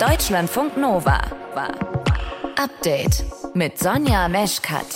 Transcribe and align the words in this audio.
Deutschlandfunk 0.00 0.76
Nova. 0.76 1.20
Update 2.56 3.24
mit 3.54 3.76
Sonja 3.80 4.28
Meschkat. 4.28 4.86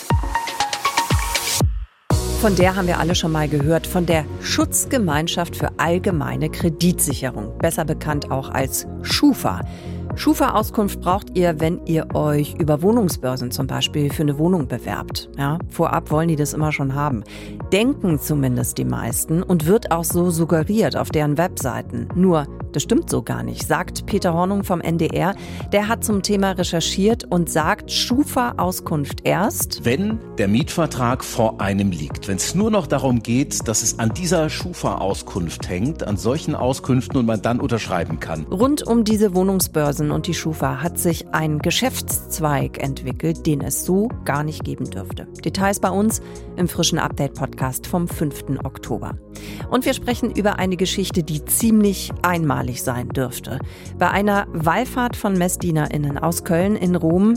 Von 2.40 2.54
der 2.54 2.76
haben 2.76 2.86
wir 2.86 3.00
alle 3.00 3.16
schon 3.16 3.32
mal 3.32 3.48
gehört, 3.48 3.84
von 3.84 4.06
der 4.06 4.24
Schutzgemeinschaft 4.42 5.56
für 5.56 5.70
allgemeine 5.78 6.50
Kreditsicherung, 6.50 7.58
besser 7.58 7.84
bekannt 7.84 8.30
auch 8.30 8.50
als 8.50 8.86
Schufa. 9.02 9.62
Schufa-Auskunft 10.14 11.00
braucht 11.00 11.36
ihr, 11.36 11.58
wenn 11.58 11.84
ihr 11.86 12.14
euch 12.14 12.54
über 12.60 12.82
Wohnungsbörsen 12.82 13.50
zum 13.50 13.66
Beispiel 13.66 14.12
für 14.12 14.22
eine 14.22 14.38
Wohnung 14.38 14.68
bewerbt. 14.68 15.30
Ja, 15.36 15.58
vorab 15.68 16.12
wollen 16.12 16.28
die 16.28 16.36
das 16.36 16.52
immer 16.52 16.70
schon 16.70 16.94
haben. 16.94 17.24
Denken 17.72 18.20
zumindest 18.20 18.78
die 18.78 18.84
meisten 18.84 19.42
und 19.42 19.66
wird 19.66 19.90
auch 19.90 20.04
so 20.04 20.30
suggeriert 20.30 20.96
auf 20.96 21.08
deren 21.08 21.38
Webseiten. 21.38 22.08
Nur 22.14 22.46
das 22.72 22.82
stimmt 22.82 23.10
so 23.10 23.22
gar 23.22 23.42
nicht, 23.42 23.66
sagt 23.66 24.06
Peter 24.06 24.34
Hornung 24.34 24.64
vom 24.64 24.80
NDR. 24.80 25.34
Der 25.72 25.88
hat 25.88 26.04
zum 26.04 26.22
Thema 26.22 26.52
recherchiert 26.52 27.24
und 27.24 27.50
sagt, 27.50 27.90
Schufa-Auskunft 27.90 29.20
erst. 29.24 29.84
Wenn 29.84 30.18
der 30.38 30.48
Mietvertrag 30.48 31.24
vor 31.24 31.60
einem 31.60 31.90
liegt, 31.90 32.28
wenn 32.28 32.36
es 32.36 32.54
nur 32.54 32.70
noch 32.70 32.86
darum 32.86 33.22
geht, 33.22 33.68
dass 33.68 33.82
es 33.82 33.98
an 33.98 34.10
dieser 34.10 34.48
Schufa-Auskunft 34.48 35.68
hängt, 35.68 36.06
an 36.06 36.16
solchen 36.16 36.54
Auskünften 36.54 37.18
und 37.18 37.26
man 37.26 37.42
dann 37.42 37.60
unterschreiben 37.60 38.20
kann. 38.20 38.44
Rund 38.46 38.86
um 38.86 39.04
diese 39.04 39.34
Wohnungsbörsen 39.34 40.10
und 40.10 40.26
die 40.26 40.34
Schufa 40.34 40.82
hat 40.82 40.98
sich 40.98 41.28
ein 41.32 41.58
Geschäftszweig 41.58 42.82
entwickelt, 42.82 43.46
den 43.46 43.60
es 43.60 43.84
so 43.84 44.08
gar 44.24 44.42
nicht 44.42 44.64
geben 44.64 44.90
dürfte. 44.90 45.26
Details 45.44 45.80
bei 45.80 45.90
uns 45.90 46.20
im 46.56 46.68
frischen 46.68 46.98
Update-Podcast 46.98 47.86
vom 47.86 48.08
5. 48.08 48.58
Oktober. 48.64 49.16
Und 49.70 49.84
wir 49.84 49.94
sprechen 49.94 50.30
über 50.30 50.58
eine 50.58 50.76
Geschichte, 50.76 51.22
die 51.22 51.44
ziemlich 51.44 52.12
einmalig 52.62 52.82
sein 52.82 53.08
dürfte. 53.08 53.58
Bei 53.98 54.10
einer 54.10 54.46
Wallfahrt 54.52 55.16
von 55.16 55.34
MessdienerInnen 55.34 56.18
aus 56.18 56.44
Köln 56.44 56.76
in 56.76 56.94
Rom 56.96 57.34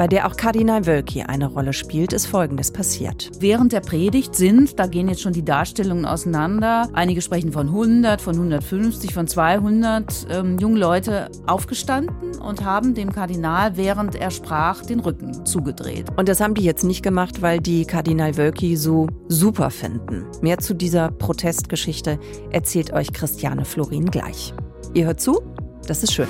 bei 0.00 0.06
der 0.06 0.26
auch 0.26 0.34
Kardinal 0.34 0.86
Wölki 0.86 1.24
eine 1.24 1.44
Rolle 1.44 1.74
spielt, 1.74 2.14
ist 2.14 2.24
Folgendes 2.24 2.70
passiert. 2.70 3.28
Während 3.38 3.72
der 3.72 3.80
Predigt 3.80 4.34
sind, 4.34 4.78
da 4.78 4.86
gehen 4.86 5.10
jetzt 5.10 5.20
schon 5.20 5.34
die 5.34 5.44
Darstellungen 5.44 6.06
auseinander, 6.06 6.88
einige 6.94 7.20
sprechen 7.20 7.52
von 7.52 7.66
100, 7.66 8.18
von 8.18 8.34
150, 8.34 9.12
von 9.12 9.28
200 9.28 10.26
ähm, 10.30 10.56
junge 10.58 10.78
Leute 10.78 11.30
aufgestanden 11.46 12.34
und 12.40 12.64
haben 12.64 12.94
dem 12.94 13.12
Kardinal, 13.12 13.76
während 13.76 14.14
er 14.14 14.30
sprach, 14.30 14.86
den 14.86 15.00
Rücken 15.00 15.44
zugedreht. 15.44 16.06
Und 16.16 16.30
das 16.30 16.40
haben 16.40 16.54
die 16.54 16.64
jetzt 16.64 16.84
nicht 16.84 17.02
gemacht, 17.02 17.42
weil 17.42 17.60
die 17.60 17.84
Kardinal 17.84 18.38
Wölki 18.38 18.78
so 18.78 19.06
super 19.28 19.68
finden. 19.68 20.24
Mehr 20.40 20.56
zu 20.56 20.72
dieser 20.72 21.10
Protestgeschichte 21.10 22.18
erzählt 22.50 22.94
euch 22.94 23.12
Christiane 23.12 23.66
Florin 23.66 24.06
gleich. 24.10 24.54
Ihr 24.94 25.04
hört 25.04 25.20
zu? 25.20 25.42
Das 25.86 26.02
ist 26.02 26.14
schön. 26.14 26.28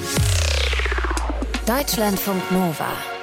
Deutschlandfunk 1.69 2.51
Nova. 2.51 3.20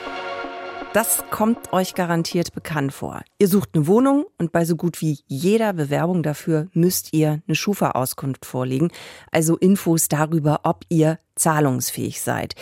Das 0.97 1.23
kommt 1.29 1.73
euch 1.73 1.93
garantiert 1.93 2.53
bekannt 2.53 2.91
vor. 2.91 3.21
Ihr 3.37 3.47
sucht 3.47 3.69
eine 3.75 3.85
Wohnung 3.85 4.25
und 4.39 4.51
bei 4.51 4.65
so 4.65 4.75
gut 4.75 4.99
wie 4.99 5.19
jeder 5.27 5.73
Bewerbung 5.73 6.23
dafür 6.23 6.69
müsst 6.73 7.13
ihr 7.13 7.43
eine 7.47 7.53
Schufa-Auskunft 7.53 8.47
vorlegen, 8.47 8.89
also 9.31 9.57
Infos 9.57 10.07
darüber, 10.07 10.61
ob 10.63 10.85
ihr 10.89 11.19
zahlungsfähig 11.37 12.21
seid. 12.21 12.55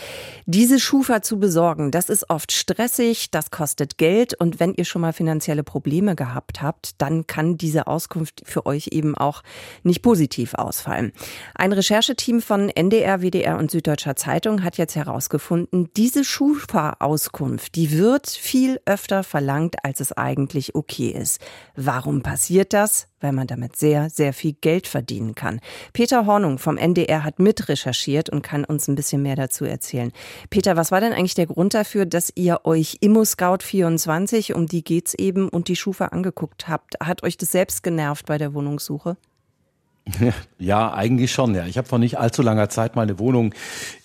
Diese 0.46 0.78
Schufa 0.78 1.22
zu 1.22 1.38
besorgen, 1.38 1.90
das 1.90 2.08
ist 2.08 2.30
oft 2.30 2.52
stressig, 2.52 3.30
das 3.30 3.50
kostet 3.50 3.98
Geld 3.98 4.34
und 4.34 4.60
wenn 4.60 4.74
ihr 4.74 4.84
schon 4.84 5.02
mal 5.02 5.12
finanzielle 5.12 5.62
Probleme 5.62 6.14
gehabt 6.14 6.62
habt, 6.62 7.00
dann 7.00 7.26
kann 7.26 7.56
diese 7.56 7.86
Auskunft 7.86 8.42
für 8.44 8.66
euch 8.66 8.88
eben 8.92 9.16
auch 9.16 9.42
nicht 9.82 10.02
positiv 10.02 10.54
ausfallen. 10.54 11.12
Ein 11.54 11.72
Rechercheteam 11.72 12.40
von 12.40 12.68
NDR, 12.68 13.22
WDR 13.22 13.58
und 13.58 13.70
Süddeutscher 13.70 14.16
Zeitung 14.16 14.62
hat 14.62 14.78
jetzt 14.78 14.96
herausgefunden, 14.96 15.90
diese 15.96 16.24
Schufa-Auskunft, 16.24 17.74
die 17.74 17.92
wird 17.92 18.28
viel 18.28 18.80
öfter 18.84 19.24
verlangt, 19.24 19.76
als 19.84 20.00
es 20.00 20.12
eigentlich 20.12 20.74
okay 20.74 21.08
ist. 21.08 21.40
Warum 21.74 22.22
passiert 22.22 22.72
das? 22.72 23.08
Weil 23.20 23.32
man 23.32 23.46
damit 23.46 23.76
sehr, 23.76 24.10
sehr 24.10 24.32
viel 24.32 24.52
Geld 24.52 24.86
verdienen 24.86 25.34
kann. 25.34 25.60
Peter 25.92 26.26
Hornung 26.26 26.58
vom 26.58 26.76
NDR 26.76 27.24
hat 27.24 27.38
mitrecherchiert 27.38 28.30
und 28.30 28.42
kann 28.42 28.64
uns 28.64 28.88
ein 28.88 28.94
bisschen 28.94 29.22
mehr 29.22 29.36
dazu 29.36 29.64
erzählen. 29.64 30.12
Peter, 30.50 30.76
was 30.76 30.90
war 30.90 31.00
denn 31.00 31.12
eigentlich 31.12 31.34
der 31.34 31.46
Grund 31.46 31.74
dafür, 31.74 32.06
dass 32.06 32.32
ihr 32.34 32.60
euch 32.64 32.98
ImmoScout 33.00 33.62
24, 33.62 34.54
um 34.54 34.66
die 34.66 34.84
geht's 34.84 35.14
eben, 35.14 35.48
und 35.48 35.68
die 35.68 35.76
Schufa 35.76 36.06
angeguckt 36.06 36.68
habt? 36.68 36.96
Hat 37.00 37.22
euch 37.22 37.36
das 37.36 37.52
selbst 37.52 37.82
genervt 37.82 38.26
bei 38.26 38.38
der 38.38 38.54
Wohnungssuche? 38.54 39.16
Ja, 40.58 40.94
eigentlich 40.94 41.32
schon. 41.32 41.54
Ja, 41.54 41.66
ich 41.66 41.78
habe 41.78 41.88
vor 41.88 41.98
nicht 41.98 42.18
allzu 42.18 42.42
langer 42.42 42.68
Zeit 42.68 42.96
mal 42.96 43.02
eine 43.02 43.18
Wohnung 43.18 43.54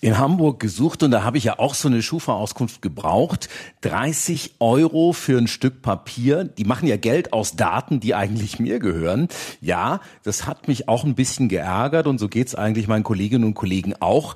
in 0.00 0.18
Hamburg 0.18 0.60
gesucht 0.60 1.02
und 1.02 1.12
da 1.12 1.22
habe 1.22 1.38
ich 1.38 1.44
ja 1.44 1.58
auch 1.58 1.74
so 1.74 1.88
eine 1.88 2.02
Schufa-Auskunft 2.02 2.82
gebraucht. 2.82 3.48
30 3.82 4.56
Euro 4.58 5.12
für 5.12 5.38
ein 5.38 5.46
Stück 5.46 5.80
Papier. 5.80 6.44
Die 6.44 6.64
machen 6.64 6.88
ja 6.88 6.96
Geld 6.96 7.32
aus 7.32 7.56
Daten, 7.56 8.00
die 8.00 8.14
eigentlich 8.14 8.58
mir 8.58 8.80
gehören. 8.80 9.28
Ja, 9.60 10.00
das 10.24 10.46
hat 10.46 10.68
mich 10.68 10.88
auch 10.88 11.04
ein 11.04 11.14
bisschen 11.14 11.48
geärgert 11.48 12.06
und 12.06 12.18
so 12.18 12.28
geht's 12.28 12.54
eigentlich 12.54 12.88
meinen 12.88 13.04
Kolleginnen 13.04 13.44
und 13.44 13.54
Kollegen 13.54 13.94
auch. 14.00 14.34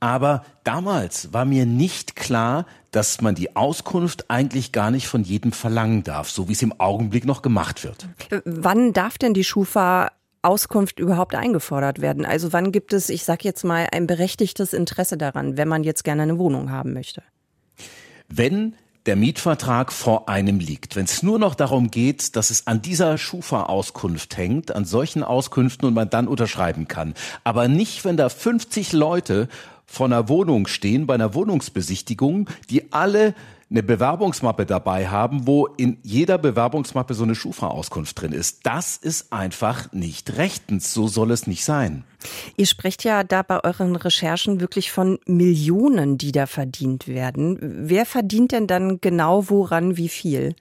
Aber 0.00 0.42
damals 0.64 1.32
war 1.32 1.44
mir 1.44 1.64
nicht 1.64 2.16
klar, 2.16 2.66
dass 2.90 3.20
man 3.20 3.36
die 3.36 3.54
Auskunft 3.54 4.30
eigentlich 4.30 4.72
gar 4.72 4.90
nicht 4.90 5.06
von 5.06 5.22
jedem 5.22 5.52
verlangen 5.52 6.02
darf, 6.02 6.28
so 6.28 6.48
wie 6.48 6.52
es 6.52 6.62
im 6.62 6.80
Augenblick 6.80 7.24
noch 7.24 7.40
gemacht 7.40 7.84
wird. 7.84 8.08
Wann 8.44 8.92
darf 8.92 9.16
denn 9.16 9.32
die 9.32 9.44
Schufa 9.44 10.10
Auskunft 10.42 10.98
überhaupt 10.98 11.34
eingefordert 11.34 12.00
werden? 12.00 12.26
Also 12.26 12.52
wann 12.52 12.72
gibt 12.72 12.92
es, 12.92 13.08
ich 13.08 13.24
sage 13.24 13.44
jetzt 13.44 13.64
mal, 13.64 13.88
ein 13.92 14.06
berechtigtes 14.06 14.72
Interesse 14.72 15.16
daran, 15.16 15.56
wenn 15.56 15.68
man 15.68 15.84
jetzt 15.84 16.04
gerne 16.04 16.22
eine 16.22 16.38
Wohnung 16.38 16.70
haben 16.70 16.92
möchte? 16.92 17.22
Wenn 18.28 18.74
der 19.06 19.16
Mietvertrag 19.16 19.92
vor 19.92 20.28
einem 20.28 20.60
liegt, 20.60 20.94
wenn 20.94 21.04
es 21.04 21.22
nur 21.22 21.38
noch 21.38 21.54
darum 21.54 21.90
geht, 21.90 22.36
dass 22.36 22.50
es 22.50 22.66
an 22.66 22.82
dieser 22.82 23.18
Schufa-Auskunft 23.18 24.36
hängt, 24.36 24.74
an 24.74 24.84
solchen 24.84 25.24
Auskünften 25.24 25.88
und 25.88 25.94
man 25.94 26.10
dann 26.10 26.28
unterschreiben 26.28 26.86
kann, 26.86 27.14
aber 27.42 27.66
nicht, 27.66 28.04
wenn 28.04 28.16
da 28.16 28.28
50 28.28 28.92
Leute 28.92 29.48
vor 29.86 30.06
einer 30.06 30.28
Wohnung 30.28 30.68
stehen, 30.68 31.06
bei 31.06 31.14
einer 31.14 31.34
Wohnungsbesichtigung, 31.34 32.48
die 32.70 32.92
alle 32.92 33.34
eine 33.72 33.82
Bewerbungsmappe 33.82 34.66
dabei 34.66 35.08
haben, 35.08 35.46
wo 35.46 35.66
in 35.66 35.96
jeder 36.02 36.36
Bewerbungsmappe 36.36 37.14
so 37.14 37.24
eine 37.24 37.34
Schufa-Auskunft 37.34 38.20
drin 38.20 38.32
ist. 38.32 38.66
Das 38.66 38.98
ist 38.98 39.32
einfach 39.32 39.90
nicht 39.92 40.36
rechtens. 40.36 40.92
So 40.92 41.08
soll 41.08 41.30
es 41.30 41.46
nicht 41.46 41.64
sein. 41.64 42.04
Ihr 42.56 42.66
sprecht 42.66 43.02
ja 43.02 43.24
da 43.24 43.42
bei 43.42 43.64
euren 43.64 43.96
Recherchen 43.96 44.60
wirklich 44.60 44.92
von 44.92 45.18
Millionen, 45.26 46.18
die 46.18 46.32
da 46.32 46.46
verdient 46.46 47.08
werden. 47.08 47.58
Wer 47.60 48.04
verdient 48.04 48.52
denn 48.52 48.66
dann 48.66 49.00
genau 49.00 49.48
woran 49.48 49.96
wie 49.96 50.10
viel? 50.10 50.54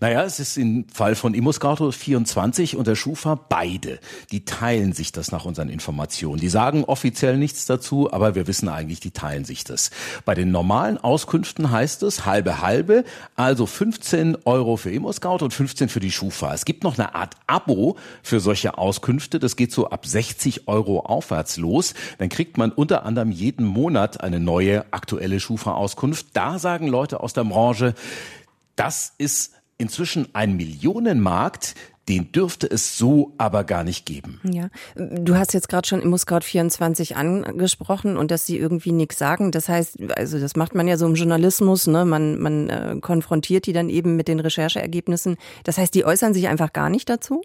Naja, 0.00 0.22
es 0.24 0.40
ist 0.40 0.56
im 0.56 0.86
Fall 0.88 1.14
von 1.14 1.34
ImmoScout 1.34 1.92
24 1.92 2.76
und 2.76 2.86
der 2.86 2.94
Schufa 2.94 3.34
beide. 3.34 3.98
Die 4.30 4.44
teilen 4.44 4.92
sich 4.92 5.12
das 5.12 5.32
nach 5.32 5.44
unseren 5.44 5.68
Informationen. 5.68 6.40
Die 6.40 6.48
sagen 6.48 6.84
offiziell 6.84 7.36
nichts 7.36 7.66
dazu, 7.66 8.12
aber 8.12 8.34
wir 8.34 8.46
wissen 8.46 8.68
eigentlich, 8.68 9.00
die 9.00 9.10
teilen 9.10 9.44
sich 9.44 9.64
das. 9.64 9.90
Bei 10.24 10.34
den 10.34 10.50
normalen 10.50 10.98
Auskünften 10.98 11.70
heißt 11.70 12.02
es 12.02 12.26
halbe 12.26 12.60
halbe, 12.60 13.04
also 13.36 13.66
15 13.66 14.38
Euro 14.44 14.76
für 14.76 14.90
ImmoScout 14.90 15.38
und 15.42 15.52
15 15.52 15.88
für 15.88 16.00
die 16.00 16.10
Schufa. 16.10 16.54
Es 16.54 16.64
gibt 16.64 16.84
noch 16.84 16.98
eine 16.98 17.14
Art 17.14 17.34
Abo 17.46 17.96
für 18.22 18.40
solche 18.40 18.78
Auskünfte. 18.78 19.38
Das 19.38 19.56
geht 19.56 19.72
so 19.72 19.88
ab 19.88 20.06
60 20.06 20.68
Euro 20.68 21.00
aufwärts 21.00 21.56
los. 21.56 21.94
Dann 22.18 22.28
kriegt 22.28 22.58
man 22.58 22.72
unter 22.72 23.04
anderem 23.04 23.30
jeden 23.30 23.66
Monat 23.66 24.20
eine 24.20 24.40
neue 24.40 24.84
aktuelle 24.92 25.40
Schufa-Auskunft. 25.40 26.26
Da 26.32 26.58
sagen 26.58 26.88
Leute 26.88 27.20
aus 27.20 27.32
der 27.32 27.44
Branche, 27.44 27.94
das 28.76 29.14
ist 29.18 29.52
inzwischen 29.78 30.28
ein 30.34 30.56
Millionenmarkt, 30.56 31.74
den 32.08 32.32
dürfte 32.32 32.70
es 32.70 32.98
so 32.98 33.32
aber 33.38 33.64
gar 33.64 33.82
nicht 33.82 34.04
geben. 34.04 34.40
Ja, 34.44 34.68
du 34.94 35.36
hast 35.36 35.54
jetzt 35.54 35.68
gerade 35.68 35.88
schon 35.88 36.02
ImmoScout 36.02 36.40
24 36.42 37.16
angesprochen 37.16 38.16
und 38.16 38.30
dass 38.30 38.46
sie 38.46 38.58
irgendwie 38.58 38.92
nichts 38.92 39.18
sagen. 39.18 39.52
Das 39.52 39.68
heißt, 39.68 39.98
also 40.16 40.38
das 40.38 40.54
macht 40.54 40.74
man 40.74 40.86
ja 40.86 40.98
so 40.98 41.06
im 41.06 41.14
Journalismus, 41.14 41.86
ne? 41.86 42.04
Man, 42.04 42.38
man 42.38 42.68
äh, 42.68 42.96
konfrontiert 43.00 43.66
die 43.66 43.72
dann 43.72 43.88
eben 43.88 44.16
mit 44.16 44.28
den 44.28 44.40
Rechercheergebnissen. 44.40 45.36
Das 45.64 45.78
heißt, 45.78 45.94
die 45.94 46.04
äußern 46.04 46.34
sich 46.34 46.48
einfach 46.48 46.72
gar 46.72 46.90
nicht 46.90 47.08
dazu? 47.08 47.42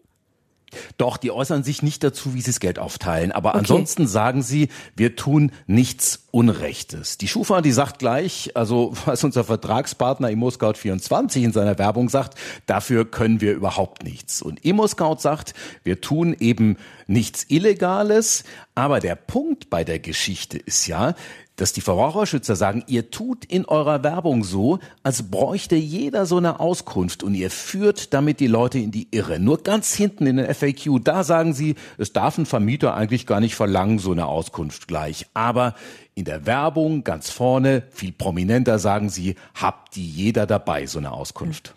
Doch, 0.98 1.18
die 1.18 1.31
äußern 1.31 1.63
sich 1.63 1.81
nicht 1.81 2.04
dazu, 2.04 2.33
wie 2.33 2.42
sie 2.42 2.51
das 2.51 2.60
Geld 2.60 2.80
aufteilen. 2.80 3.31
Aber 3.31 3.50
okay. 3.50 3.60
ansonsten 3.60 4.07
sagen 4.07 4.42
sie, 4.42 4.69
wir 4.95 5.16
tun 5.16 5.51
nichts 5.68 6.27
Unrechtes. 6.31 7.18
Die 7.18 7.27
Schufa, 7.27 7.62
die 7.62 7.71
sagt 7.71 8.00
gleich, 8.00 8.51
also 8.56 8.94
was 9.06 9.24
unser 9.24 9.44
Vertragspartner 9.44 10.30
ImmoScout24 10.30 11.44
in 11.44 11.51
seiner 11.54 11.77
Werbung 11.80 12.10
sagt, 12.10 12.38
dafür 12.66 13.10
können 13.10 13.42
wir 13.42 13.54
überhaupt 13.54 14.04
nichts. 14.04 14.42
Und 14.42 14.63
ImmoScout 14.63 15.18
sagt, 15.19 15.54
wir 15.83 16.01
tun 16.01 16.36
eben 16.39 16.77
nichts 17.07 17.45
Illegales. 17.50 18.44
Aber 18.75 19.00
der 19.00 19.15
Punkt 19.15 19.69
bei 19.69 19.83
der 19.83 20.00
Geschichte 20.00 20.57
ist 20.57 20.88
ja, 20.88 21.15
dass 21.59 21.73
die 21.73 21.81
Verbraucherschützer 21.81 22.56
sagen, 22.56 22.83
ihr 22.88 23.11
tut 23.11 23.44
in 23.44 23.65
eurer 23.65 24.01
Werbung 24.03 24.44
so, 24.44 24.79
als 25.03 25.29
bräuchte 25.29 25.75
jeder 25.75 26.25
so 26.25 26.38
eine 26.38 26.59
Auskunft 26.59 27.21
und 27.21 27.35
ihr 27.35 27.51
führt 27.51 28.13
damit 28.13 28.39
die 28.39 28.47
Leute 28.47 28.79
in 28.79 28.91
die 28.91 29.09
Irre. 29.11 29.39
Nur 29.39 29.61
ganz 29.61 29.94
hinten 29.94 30.25
in 30.25 30.38
den 30.38 30.53
FAQ, 30.53 31.03
da 31.03 31.23
sagen 31.23 31.53
sie, 31.53 31.75
es 31.97 32.13
darf 32.13 32.38
ein 32.38 32.45
Vermieter 32.45 32.94
eigentlich 32.94 33.25
gar 33.25 33.41
nicht 33.41 33.56
verlangen, 33.56 34.00
so 34.00 34.11
eine 34.11 34.27
Auskunft 34.27 34.88
gleich. 34.88 35.25
Aber 35.33 35.75
in 36.15 36.25
der 36.25 36.45
Werbung 36.45 37.03
ganz 37.03 37.29
vorne, 37.29 37.83
viel 37.91 38.13
prominenter 38.13 38.79
sagen 38.79 39.09
sie, 39.09 39.35
habt 39.53 39.95
die 39.95 40.09
jeder 40.09 40.45
dabei, 40.45 40.85
so 40.85 41.00
eine 41.00 41.12
Auskunft. 41.12 41.73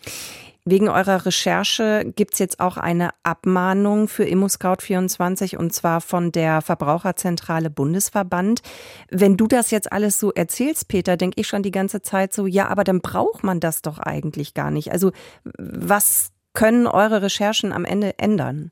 Wegen 0.64 0.88
eurer 0.88 1.26
Recherche 1.26 2.05
gibt's 2.14 2.38
jetzt 2.38 2.61
auch 2.61 2.76
eine 2.76 3.11
Abmahnung 3.25 4.06
für 4.06 4.23
ImmoScout24 4.23 5.56
und 5.56 5.73
zwar 5.73 6.00
von 6.00 6.31
der 6.31 6.62
Verbraucherzentrale 6.62 7.69
Bundesverband. 7.69 8.62
Wenn 9.11 9.37
du 9.37 9.49
das 9.49 9.73
jetzt 9.73 9.91
alles 9.91 10.20
so 10.20 10.32
erzählst, 10.32 10.87
Peter, 10.87 11.17
denke 11.17 11.41
ich 11.41 11.49
schon 11.49 11.64
die 11.64 11.73
ganze 11.73 12.00
Zeit 12.00 12.32
so, 12.32 12.47
ja, 12.47 12.69
aber 12.69 12.85
dann 12.85 13.00
braucht 13.00 13.43
man 13.43 13.59
das 13.59 13.82
doch 13.82 13.99
eigentlich 13.99 14.55
gar 14.55 14.70
nicht. 14.70 14.93
Also 14.93 15.11
was 15.59 16.31
können 16.53 16.87
eure 16.87 17.23
Recherchen 17.23 17.73
am 17.73 17.85
Ende 17.85 18.19
ändern? 18.20 18.70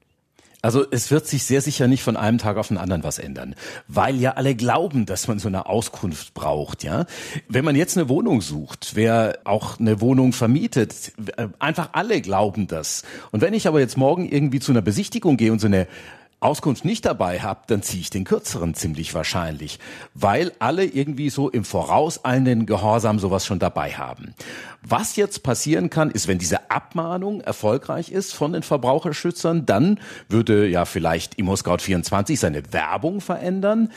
Also 0.63 0.85
es 0.91 1.11
wird 1.11 1.27
sich 1.27 1.45
sehr 1.45 1.63
sicher 1.63 1.89
nicht 1.89 2.03
von 2.03 2.17
einem 2.17 2.39
Tag 2.39 2.59
auf 2.59 2.69
den 2.69 2.77
anderen 2.77 3.03
was 3.03 3.19
ändern, 3.19 3.55
weil 3.89 4.17
ja 4.17 4.33
alle 4.33 4.55
glauben, 4.55 5.07
dass 5.07 5.27
man 5.27 5.39
so 5.39 5.49
eine 5.49 5.67
Auskunft 5.67 6.35
braucht, 6.35 6.85
ja. 6.85 7.07
Wenn 7.49 7.65
man 7.65 7.77
jetzt 7.77 7.97
eine 7.97 8.09
Wohnung 8.11 8.43
sucht, 8.43 8.93
wer 8.95 9.39
auch 9.45 9.81
eine 9.81 10.01
Wohnung 10.01 10.33
vermietet, 10.33 11.13
äh, 11.37 11.49
einfach 11.59 11.91
alle 11.93 12.21
glauben 12.21 12.67
das. 12.67 13.05
Und 13.31 13.41
wenn 13.41 13.55
ich 13.55 13.67
aber 13.67 13.81
jetzt 13.81 13.97
morgen 13.97 14.29
irgendwie 14.31 14.61
zu 14.61 14.73
einer 14.73 14.83
Besichtigung 14.83 15.39
gehe 15.39 15.53
und 15.53 15.61
so 15.61 15.67
eine 15.67 15.87
Auskunft 16.41 16.87
nicht 16.87 17.05
dabei 17.05 17.41
habe, 17.41 17.61
dann 17.67 17.83
ziehe 17.83 18.01
ich 18.01 18.09
den 18.09 18.25
kürzeren 18.25 18.75
ziemlich 18.75 19.15
wahrscheinlich, 19.15 19.79
weil 20.15 20.53
alle 20.59 20.85
irgendwie 20.85 21.29
so 21.29 21.51
im 21.51 21.65
vorauseilenden 21.65 22.65
Gehorsam 22.65 23.19
sowas 23.19 23.45
schon 23.45 23.59
dabei 23.59 23.93
haben. 23.93 24.35
Was 24.83 25.17
jetzt 25.17 25.43
passieren 25.43 25.91
kann, 25.91 26.11
ist, 26.11 26.27
wenn 26.27 26.39
diese 26.39 26.71
Abmahnung 26.71 27.43
erfolgreich 27.43 28.11
ist 28.11 28.33
von 28.33 28.55
den 28.55 28.63
Verbraucherschützern, 28.63 29.67
dann 29.67 30.01
würde 30.31 30.67
ja 30.67 30.87
vielleicht 30.87 31.39
ImmoScout24 31.39 32.39
seine 32.39 32.73
Werbung 32.73 33.21
verändern. 33.21 33.93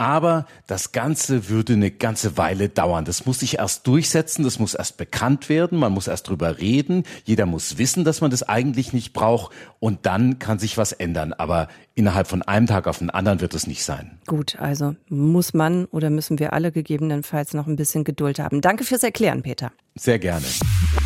Aber 0.00 0.46
das 0.66 0.92
Ganze 0.92 1.50
würde 1.50 1.74
eine 1.74 1.90
ganze 1.90 2.38
Weile 2.38 2.70
dauern. 2.70 3.04
Das 3.04 3.26
muss 3.26 3.40
sich 3.40 3.58
erst 3.58 3.86
durchsetzen, 3.86 4.44
das 4.44 4.58
muss 4.58 4.72
erst 4.72 4.96
bekannt 4.96 5.50
werden, 5.50 5.78
man 5.78 5.92
muss 5.92 6.08
erst 6.08 6.26
drüber 6.30 6.58
reden, 6.58 7.04
jeder 7.24 7.44
muss 7.44 7.76
wissen, 7.76 8.02
dass 8.02 8.22
man 8.22 8.30
das 8.30 8.42
eigentlich 8.42 8.94
nicht 8.94 9.12
braucht 9.12 9.52
und 9.78 10.06
dann 10.06 10.38
kann 10.38 10.58
sich 10.58 10.78
was 10.78 10.92
ändern. 10.92 11.34
Aber 11.34 11.68
innerhalb 11.94 12.28
von 12.28 12.40
einem 12.40 12.66
Tag 12.66 12.86
auf 12.86 13.00
den 13.00 13.10
anderen 13.10 13.42
wird 13.42 13.52
es 13.52 13.66
nicht 13.66 13.84
sein. 13.84 14.18
Gut, 14.26 14.58
also 14.58 14.96
muss 15.10 15.52
man 15.52 15.84
oder 15.84 16.08
müssen 16.08 16.38
wir 16.38 16.54
alle 16.54 16.72
gegebenenfalls 16.72 17.52
noch 17.52 17.66
ein 17.66 17.76
bisschen 17.76 18.02
Geduld 18.02 18.38
haben. 18.38 18.62
Danke 18.62 18.84
fürs 18.84 19.02
Erklären, 19.02 19.42
Peter. 19.42 19.70
Sehr 19.96 20.18
gerne. 20.18 20.46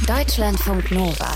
Deutschlandfunk 0.06 0.92
Nova. 0.92 1.32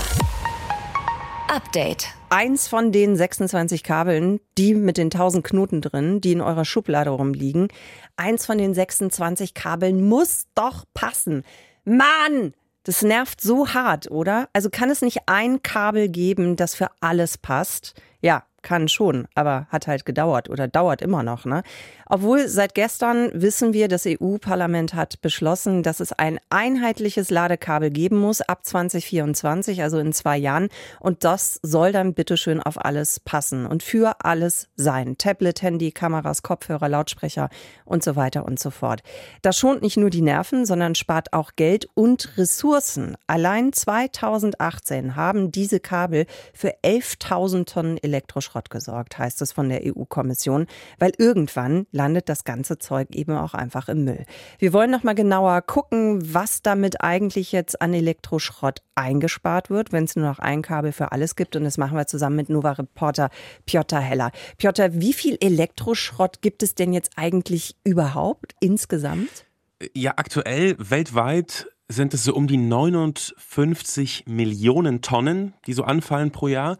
Update. 1.53 2.07
Eins 2.31 2.67
von 2.67 2.91
den 2.91 3.15
26 3.15 3.83
Kabeln, 3.83 4.39
die 4.55 4.75
mit 4.75 4.97
den 4.97 5.07
1000 5.07 5.43
Knoten 5.43 5.81
drin, 5.81 6.21
die 6.21 6.33
in 6.33 6.41
eurer 6.41 6.63
Schublade 6.63 7.09
rumliegen, 7.09 7.69
eins 8.17 8.45
von 8.45 8.59
den 8.59 8.75
26 8.75 9.55
Kabeln 9.55 10.07
muss 10.07 10.45
doch 10.53 10.85
passen. 10.93 11.43
Mann! 11.85 12.53
Das 12.83 13.01
nervt 13.01 13.41
so 13.41 13.73
hart, 13.73 14.09
oder? 14.09 14.47
Also 14.53 14.69
kann 14.69 14.89
es 14.89 15.01
nicht 15.01 15.21
ein 15.25 15.63
Kabel 15.63 16.07
geben, 16.07 16.55
das 16.55 16.75
für 16.75 16.89
alles 17.01 17.37
passt? 17.37 17.99
Ja, 18.21 18.43
kann 18.61 18.87
schon, 18.87 19.27
aber 19.35 19.67
hat 19.69 19.87
halt 19.87 20.05
gedauert 20.05 20.49
oder 20.49 20.67
dauert 20.67 21.01
immer 21.01 21.23
noch. 21.23 21.45
Ne? 21.45 21.63
Obwohl 22.11 22.47
seit 22.47 22.73
gestern 22.73 23.29
wissen 23.33 23.71
wir, 23.71 23.87
das 23.87 24.05
EU-Parlament 24.07 24.95
hat 24.95 25.21
beschlossen, 25.21 25.83
dass 25.83 25.99
es 25.99 26.11
ein 26.11 26.39
einheitliches 26.49 27.29
Ladekabel 27.29 27.91
geben 27.91 28.17
muss 28.17 28.41
ab 28.41 28.65
2024, 28.65 29.83
also 29.83 29.99
in 29.99 30.11
zwei 30.11 30.37
Jahren. 30.37 30.69
Und 30.99 31.23
das 31.23 31.59
soll 31.61 31.91
dann 31.91 32.15
bitteschön 32.15 32.61
auf 32.61 32.83
alles 32.83 33.19
passen 33.19 33.65
und 33.65 33.83
für 33.83 34.25
alles 34.25 34.67
sein. 34.75 35.17
Tablet, 35.17 35.61
Handy, 35.61 35.91
Kameras, 35.91 36.41
Kopfhörer, 36.41 36.89
Lautsprecher 36.89 37.49
und 37.85 38.03
so 38.03 38.15
weiter 38.15 38.43
und 38.43 38.59
so 38.59 38.71
fort. 38.71 39.01
Das 39.41 39.57
schont 39.57 39.81
nicht 39.81 39.97
nur 39.97 40.09
die 40.09 40.21
Nerven, 40.21 40.65
sondern 40.65 40.95
spart 40.95 41.33
auch 41.33 41.51
Geld 41.55 41.87
und 41.93 42.37
Ressourcen. 42.37 43.17
Allein 43.27 43.71
2018 43.71 45.15
haben 45.15 45.51
diese 45.51 45.79
Kabel 45.79 46.25
für 46.53 46.73
11.000 46.83 47.65
Tonnen 47.65 47.97
Elektroschrott 48.01 48.48
Schrott 48.49 48.69
gesorgt, 48.69 49.17
heißt 49.17 49.41
es 49.41 49.51
von 49.51 49.69
der 49.69 49.81
EU-Kommission, 49.85 50.67
weil 50.97 51.11
irgendwann 51.17 51.85
landet 51.91 52.29
das 52.29 52.43
ganze 52.43 52.79
Zeug 52.79 53.09
eben 53.11 53.35
auch 53.35 53.53
einfach 53.53 53.89
im 53.89 54.03
Müll. 54.03 54.25
Wir 54.57 54.73
wollen 54.73 54.91
noch 54.91 55.03
mal 55.03 55.15
genauer 55.15 55.61
gucken, 55.61 56.33
was 56.33 56.61
damit 56.61 57.01
eigentlich 57.01 57.51
jetzt 57.51 57.81
an 57.81 57.93
Elektroschrott 57.93 58.81
eingespart 58.95 59.69
wird, 59.69 59.91
wenn 59.91 60.03
es 60.03 60.15
nur 60.15 60.25
noch 60.25 60.39
ein 60.39 60.61
Kabel 60.61 60.91
für 60.91 61.11
alles 61.11 61.35
gibt. 61.35 61.55
Und 61.55 61.63
das 61.63 61.77
machen 61.77 61.95
wir 61.95 62.07
zusammen 62.07 62.35
mit 62.37 62.49
Nova-Reporter 62.49 63.29
Piotr 63.65 63.99
Heller. 63.99 64.31
Piotr, 64.57 64.99
wie 64.99 65.13
viel 65.13 65.37
Elektroschrott 65.39 66.41
gibt 66.41 66.63
es 66.63 66.75
denn 66.75 66.93
jetzt 66.93 67.11
eigentlich 67.15 67.75
überhaupt 67.83 68.55
insgesamt? 68.59 69.45
Ja, 69.93 70.13
aktuell 70.17 70.75
weltweit 70.77 71.67
sind 71.87 72.13
es 72.13 72.23
so 72.23 72.35
um 72.35 72.47
die 72.47 72.57
59 72.57 74.25
Millionen 74.27 75.01
Tonnen, 75.01 75.53
die 75.65 75.73
so 75.73 75.83
anfallen 75.83 76.31
pro 76.31 76.47
Jahr. 76.47 76.77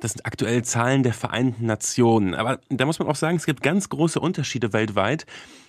Das 0.00 0.12
sind 0.12 0.24
aktuell 0.24 0.64
Zahlen 0.64 1.02
der 1.02 1.12
Vereinten 1.12 1.66
Nationen. 1.66 2.34
Aber 2.34 2.58
da 2.70 2.86
muss 2.86 2.98
man 2.98 3.08
auch 3.08 3.16
sagen, 3.16 3.36
es 3.36 3.46
gibt 3.46 3.62
ganz 3.62 3.88
große 3.90 4.18
Unterschiede 4.18 4.72
weltweit. 4.72 5.26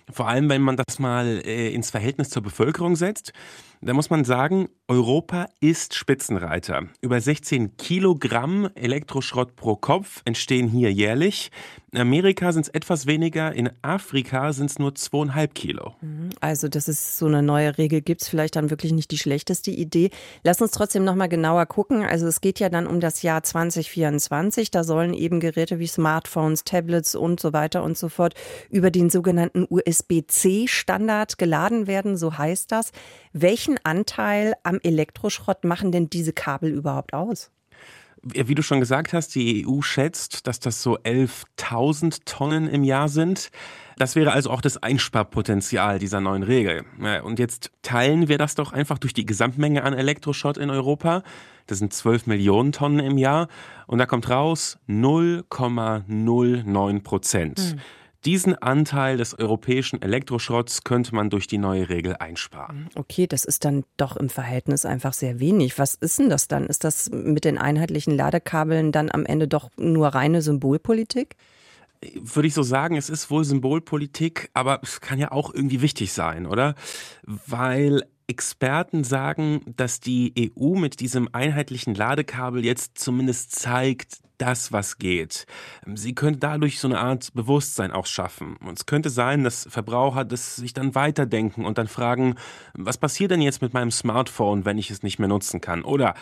Vor 0.10 0.28
allem, 0.28 0.50
wenn 0.50 0.62
man 0.62 0.78
das 0.78 1.00
mal 1.00 1.42
äh, 1.46 1.74
ins 1.74 1.92
Verhältnis 1.92 2.30
zur 2.30 2.42
Bevölkerung 2.42 2.96
setzt. 2.96 3.34
Da 3.82 3.94
muss 3.94 4.10
man 4.10 4.24
sagen, 4.26 4.70
Europa 4.88 5.48
ist 5.60 5.96
Spitzenreiter. 5.96 6.84
Über 7.02 7.20
16 7.20 7.78
Kilogramm 7.78 8.70
Elektroschrott 8.76 9.56
pro 9.56 9.76
Kopf 9.76 10.22
entstehen 10.24 10.68
hier 10.68 10.94
jährlich. 10.94 11.52
In 11.94 12.00
Amerika 12.00 12.54
sind 12.54 12.68
es 12.68 12.70
etwas 12.70 13.06
weniger, 13.06 13.54
in 13.54 13.70
Afrika 13.82 14.54
sind 14.54 14.70
es 14.70 14.80
nur 14.80 14.96
zweieinhalb 14.96 15.54
Kilo. 15.54 15.94
Mhm. 16.00 16.30
Also, 16.40 16.70
dass 16.70 16.88
es 16.88 17.18
so 17.18 17.26
eine 17.26 17.44
neue 17.44 17.78
Regel 17.78 18.00
gibt, 18.00 18.24
vielleicht 18.24 18.56
dann 18.56 18.70
wirklich 18.70 18.94
nicht 18.94 19.12
die 19.12 19.18
schlechteste 19.18 19.72
Idee. 19.72 20.10
Lass 20.42 20.62
uns 20.62 20.72
trotzdem 20.72 21.04
nochmal 21.04 21.28
genauer 21.28 21.66
gucken. 21.66 22.06
Also 22.06 22.28
es 22.28 22.40
geht 22.40 22.62
ja 22.62 22.70
dann 22.70 22.88
um 22.88 23.02
das 23.02 23.24
Jahr 23.24 23.44
2024. 23.44 24.72
Da 24.72 24.86
sollen 24.86 25.14
eben 25.14 25.42
Geräte 25.42 25.80
wie 25.80 25.88
Smartphones, 25.88 26.64
Tablets 26.64 27.14
und 27.14 27.42
so 27.42 27.52
weiter 27.52 27.84
und 27.84 27.98
so 27.98 28.08
fort 28.08 28.36
über 28.70 28.90
den 28.90 29.10
sogenannten 29.10 29.68
USB-C-Standard 29.70 31.38
geladen 31.38 31.88
werden, 31.88 32.16
so 32.16 32.38
heißt 32.38 32.72
das. 32.72 32.94
Welchen 33.34 33.78
Anteil 33.84 34.54
am 34.64 34.80
Elektroschrott 34.82 35.66
machen 35.66 35.92
denn 35.92 36.10
diese 36.10 36.32
Kabel 36.32 36.72
überhaupt 36.72 37.14
aus? 37.14 37.52
Wie 38.24 38.56
du 38.56 38.62
schon 38.62 38.80
gesagt 38.80 39.14
hast, 39.14 39.34
die 39.34 39.66
EU 39.68 39.82
schätzt, 39.82 40.46
dass 40.46 40.60
das 40.60 40.84
so 40.84 41.00
11.000 41.00 42.20
Tonnen 42.26 42.68
im 42.68 42.84
Jahr 42.84 43.10
sind. 43.10 43.50
Das 43.98 44.16
wäre 44.16 44.32
also 44.32 44.52
auch 44.52 44.62
das 44.62 44.82
Einsparpotenzial 44.82 46.00
dieser 46.00 46.22
neuen 46.22 46.44
Regel. 46.44 46.86
Und 47.24 47.40
jetzt 47.40 47.72
teilen 47.82 48.28
wir 48.28 48.38
das 48.38 48.56
doch 48.56 48.74
einfach 48.74 49.00
durch 49.00 49.14
die 49.14 49.26
Gesamtmenge 49.26 49.84
an 49.84 49.94
Elektroschrott 49.94 50.58
in 50.58 50.70
Europa. 50.70 51.24
Das 51.68 51.80
sind 51.80 51.94
12 51.94 52.28
Millionen 52.28 52.72
Tonnen 52.72 53.00
im 53.00 53.18
Jahr. 53.18 53.48
Und 53.88 53.98
da 53.98 54.06
kommt 54.06 54.30
raus 54.30 54.78
0,09 54.88 57.04
Prozent. 57.04 57.76
Mhm. 57.76 57.82
Diesen 58.26 58.56
Anteil 58.56 59.18
des 59.18 59.38
europäischen 59.38 60.02
Elektroschrotts 60.02 60.84
könnte 60.84 61.16
man 61.16 61.30
durch 61.30 61.48
die 61.48 61.58
neue 61.58 61.90
Regel 61.90 62.16
einsparen. 62.18 62.88
Okay, 62.96 63.26
das 63.26 63.46
ist 63.46 63.66
dann 63.66 63.84
doch 63.98 64.16
im 64.16 64.30
Verhältnis 64.30 64.86
einfach 64.86 65.14
sehr 65.14 65.40
wenig. 65.40 65.80
Was 65.80 65.96
ist 65.96 66.20
denn 66.20 66.30
das 66.30 66.48
dann? 66.48 66.68
Ist 66.68 66.84
das 66.84 67.10
mit 67.10 67.46
den 67.46 67.58
einheitlichen 67.58 68.16
Ladekabeln 68.16 68.92
dann 68.92 69.10
am 69.12 69.26
Ende 69.26 69.48
doch 69.48 69.72
nur 69.78 70.10
reine 70.10 70.42
Symbolpolitik? 70.42 71.36
würde 72.16 72.48
ich 72.48 72.54
so 72.54 72.64
sagen, 72.64 72.98
es 72.98 73.10
ist 73.10 73.30
wohl 73.30 73.44
Symbolpolitik, 73.44 74.50
aber 74.54 74.80
es 74.82 75.02
kann 75.02 75.20
ja 75.20 75.32
auch 75.32 75.54
irgendwie 75.54 75.82
wichtig 75.82 76.14
sein, 76.14 76.48
oder? 76.48 76.76
Weil 77.24 78.04
Experten 78.28 79.04
sagen, 79.04 79.62
dass 79.76 80.00
die 80.00 80.52
EU 80.58 80.76
mit 80.76 81.00
diesem 81.00 81.30
einheitlichen 81.34 81.94
Ladekabel 81.94 82.66
jetzt 82.66 82.98
zumindest 82.98 83.52
zeigt, 83.52 84.20
das, 84.42 84.72
was 84.72 84.98
geht. 84.98 85.46
Sie 85.94 86.16
könnte 86.16 86.40
dadurch 86.40 86.80
so 86.80 86.88
eine 86.88 87.00
Art 87.00 87.34
Bewusstsein 87.34 87.92
auch 87.92 88.06
schaffen. 88.06 88.58
Und 88.58 88.78
es 88.78 88.86
könnte 88.86 89.10
sein, 89.10 89.44
dass 89.44 89.68
Verbraucher 89.70 90.26
das 90.26 90.56
sich 90.56 90.74
dann 90.74 90.96
weiterdenken 90.96 91.66
und 91.66 91.78
dann 91.78 91.88
fragen, 91.88 92.36
was 92.74 92.98
passiert 92.98 93.32
denn 93.32 93.42
jetzt 93.42 93.62
mit 93.62 93.74
meinem 93.74 93.92
Smartphone, 93.92 94.66
wenn 94.66 94.78
ich 94.78 94.90
es 94.90 95.04
nicht 95.04 95.20
mehr 95.20 95.28
nutzen 95.28 95.62
kann? 95.62 95.84
Oder 95.84 96.16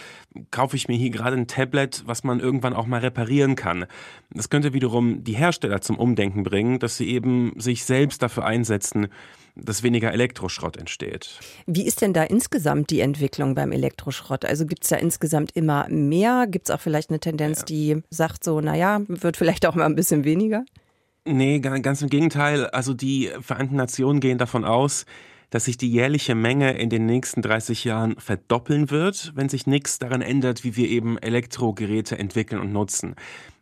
kaufe 0.52 0.76
ich 0.76 0.88
mir 0.88 0.98
hier 0.98 1.12
gerade 1.12 1.38
ein 1.38 1.48
Tablet, 1.48 2.04
was 2.06 2.24
man 2.24 2.40
irgendwann 2.40 2.74
auch 2.74 2.86
mal 2.86 3.00
reparieren 3.00 3.56
kann? 3.56 3.86
Das 4.32 4.50
könnte 4.50 4.74
wiederum 4.74 5.24
die 5.24 5.36
Hersteller 5.36 5.82
zum 5.82 5.98
Umdenken 5.98 6.44
bringen, 6.44 6.80
dass 6.80 6.98
sie 6.98 7.10
eben 7.10 7.54
sich 7.60 7.86
selbst 7.86 8.22
dafür 8.22 8.46
einsetzen, 8.46 9.08
dass 9.56 9.84
weniger 9.84 10.12
Elektroschrott 10.14 10.78
entsteht. 10.78 11.40
Wie 11.66 11.86
ist 11.86 12.02
denn 12.02 12.14
da 12.14 12.24
insgesamt 12.24 12.90
die 12.90 13.02
Entwicklung 13.02 13.56
beim 13.56 13.72
Elektroschrott? 13.72 14.46
Also 14.46 14.66
gibt 14.66 14.84
es 14.84 14.90
da 14.90 14.98
insgesamt 14.98 15.56
immer 15.56 15.88
mehr? 15.90 16.48
Gibt 16.48 16.70
es 16.70 16.76
auch 16.76 16.82
vielleicht 16.82 17.10
eine 17.10 17.20
Tendenz, 17.20 17.60
ja. 17.60 17.66
die 17.66 18.04
sagt 18.10 18.44
so, 18.44 18.62
naja, 18.62 19.02
wird 19.08 19.38
vielleicht 19.38 19.66
auch 19.66 19.76
mal 19.76 19.86
ein 19.86 19.96
bisschen 19.96 20.24
weniger? 20.24 20.66
Nee, 21.26 21.60
ganz 21.60 22.02
im 22.02 22.10
Gegenteil. 22.10 22.68
Also 22.68 22.94
die 22.94 23.30
Vereinten 23.42 23.76
Nationen 23.76 24.20
gehen 24.20 24.38
davon 24.38 24.66
aus, 24.66 25.06
dass 25.50 25.66
sich 25.66 25.78
die 25.78 25.92
jährliche 25.92 26.36
Menge 26.36 26.78
in 26.78 26.90
den 26.90 27.06
nächsten 27.06 27.42
30 27.42 27.84
Jahren 27.84 28.16
verdoppeln 28.20 28.90
wird, 28.90 29.32
wenn 29.36 29.50
sich 29.50 29.68
nichts 29.68 30.00
daran 30.00 30.22
ändert, 30.22 30.64
wie 30.64 30.76
wir 30.76 30.88
eben 30.88 31.18
Elektrogeräte 31.18 32.18
entwickeln 32.18 32.62
und 32.62 32.72
nutzen. 32.72 33.16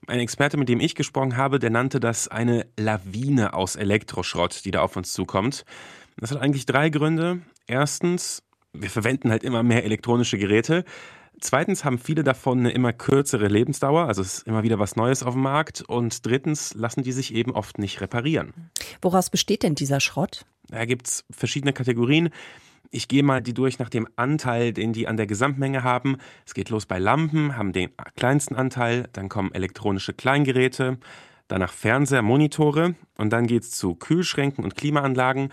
Ein 0.08 0.20
Experte, 0.20 0.58
mit 0.58 0.70
dem 0.70 0.80
ich 0.80 0.96
gesprochen 0.96 1.38
habe, 1.38 1.60
der 1.60 1.70
nannte 1.70 2.00
das 2.00 2.28
eine 2.28 2.66
Lawine 2.78 3.54
aus 3.54 3.76
Elektroschrott, 3.76 4.64
die 4.66 4.72
da 4.72 4.82
auf 4.82 4.96
uns 4.96 5.14
zukommt. 5.14 5.66
Das 6.18 6.32
hat 6.32 6.42
eigentlich 6.42 6.66
drei 6.66 6.90
Gründe. 6.90 7.42
Erstens, 7.68 8.44
wir 8.74 8.90
verwenden 8.90 9.30
halt 9.30 9.44
immer 9.44 9.64
mehr 9.64 9.84
elektronische 9.84 10.38
Geräte. 10.38 10.86
Zweitens 11.40 11.86
haben 11.86 12.00
viele 12.00 12.24
davon 12.24 12.60
eine 12.60 12.72
immer 12.72 12.94
kürzere 12.94 13.48
Lebensdauer, 13.48 14.08
also 14.08 14.24
es 14.24 14.40
ist 14.40 14.48
immer 14.48 14.64
wieder 14.64 14.80
was 14.80 14.96
Neues 14.96 15.22
auf 15.22 15.36
dem 15.36 15.44
Markt. 15.44 15.82
Und 15.82 16.26
drittens 16.26 16.74
lassen 16.74 17.04
die 17.04 17.12
sich 17.12 17.34
eben 17.34 17.52
oft 17.52 17.78
nicht 17.78 18.02
reparieren. 18.02 18.54
Woraus 19.02 19.30
besteht 19.30 19.62
denn 19.62 19.76
dieser 19.76 20.00
Schrott? 20.00 20.46
Da 20.70 20.86
gibt 20.86 21.08
es 21.08 21.26
verschiedene 21.30 21.74
Kategorien. 21.74 22.30
Ich 22.90 23.08
gehe 23.08 23.24
mal 23.24 23.42
die 23.42 23.54
durch 23.54 23.80
nach 23.80 23.90
dem 23.90 24.08
Anteil, 24.16 24.72
den 24.72 24.94
die 24.94 25.08
an 25.08 25.18
der 25.18 25.28
Gesamtmenge 25.28 25.84
haben. 25.84 26.18
Es 26.46 26.54
geht 26.54 26.70
los 26.70 26.86
bei 26.86 27.00
Lampen, 27.00 27.58
haben 27.58 27.74
den 27.74 27.90
kleinsten 28.16 28.56
Anteil, 28.56 29.10
dann 29.14 29.30
kommen 29.30 29.54
elektronische 29.54 30.14
Kleingeräte, 30.14 30.98
danach 31.48 31.74
Fernseher, 31.74 32.22
Monitore 32.22 32.96
und 33.18 33.32
dann 33.34 33.48
geht 33.48 33.64
es 33.64 33.72
zu 33.72 33.96
Kühlschränken 33.96 34.64
und 34.64 34.76
Klimaanlagen 34.76 35.50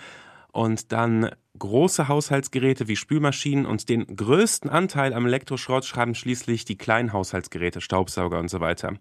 und 0.53 0.93
dann 0.93 1.31
große 1.59 2.09
Haushaltsgeräte 2.09 2.89
wie 2.89 2.97
Spülmaschinen 2.97 3.67
und 3.67 3.89
den 3.89 4.07
größten 4.07 4.71
Anteil 4.71 5.13
am 5.13 5.27
Elektroschrott 5.27 5.85
schreiben 5.85 6.15
schließlich 6.15 6.65
die 6.65 6.77
kleinen 6.79 7.13
Haushaltsgeräte, 7.13 7.81
Staubsauger 7.81 8.39
und 8.39 8.49
so 8.49 8.61
weiter. 8.61 8.95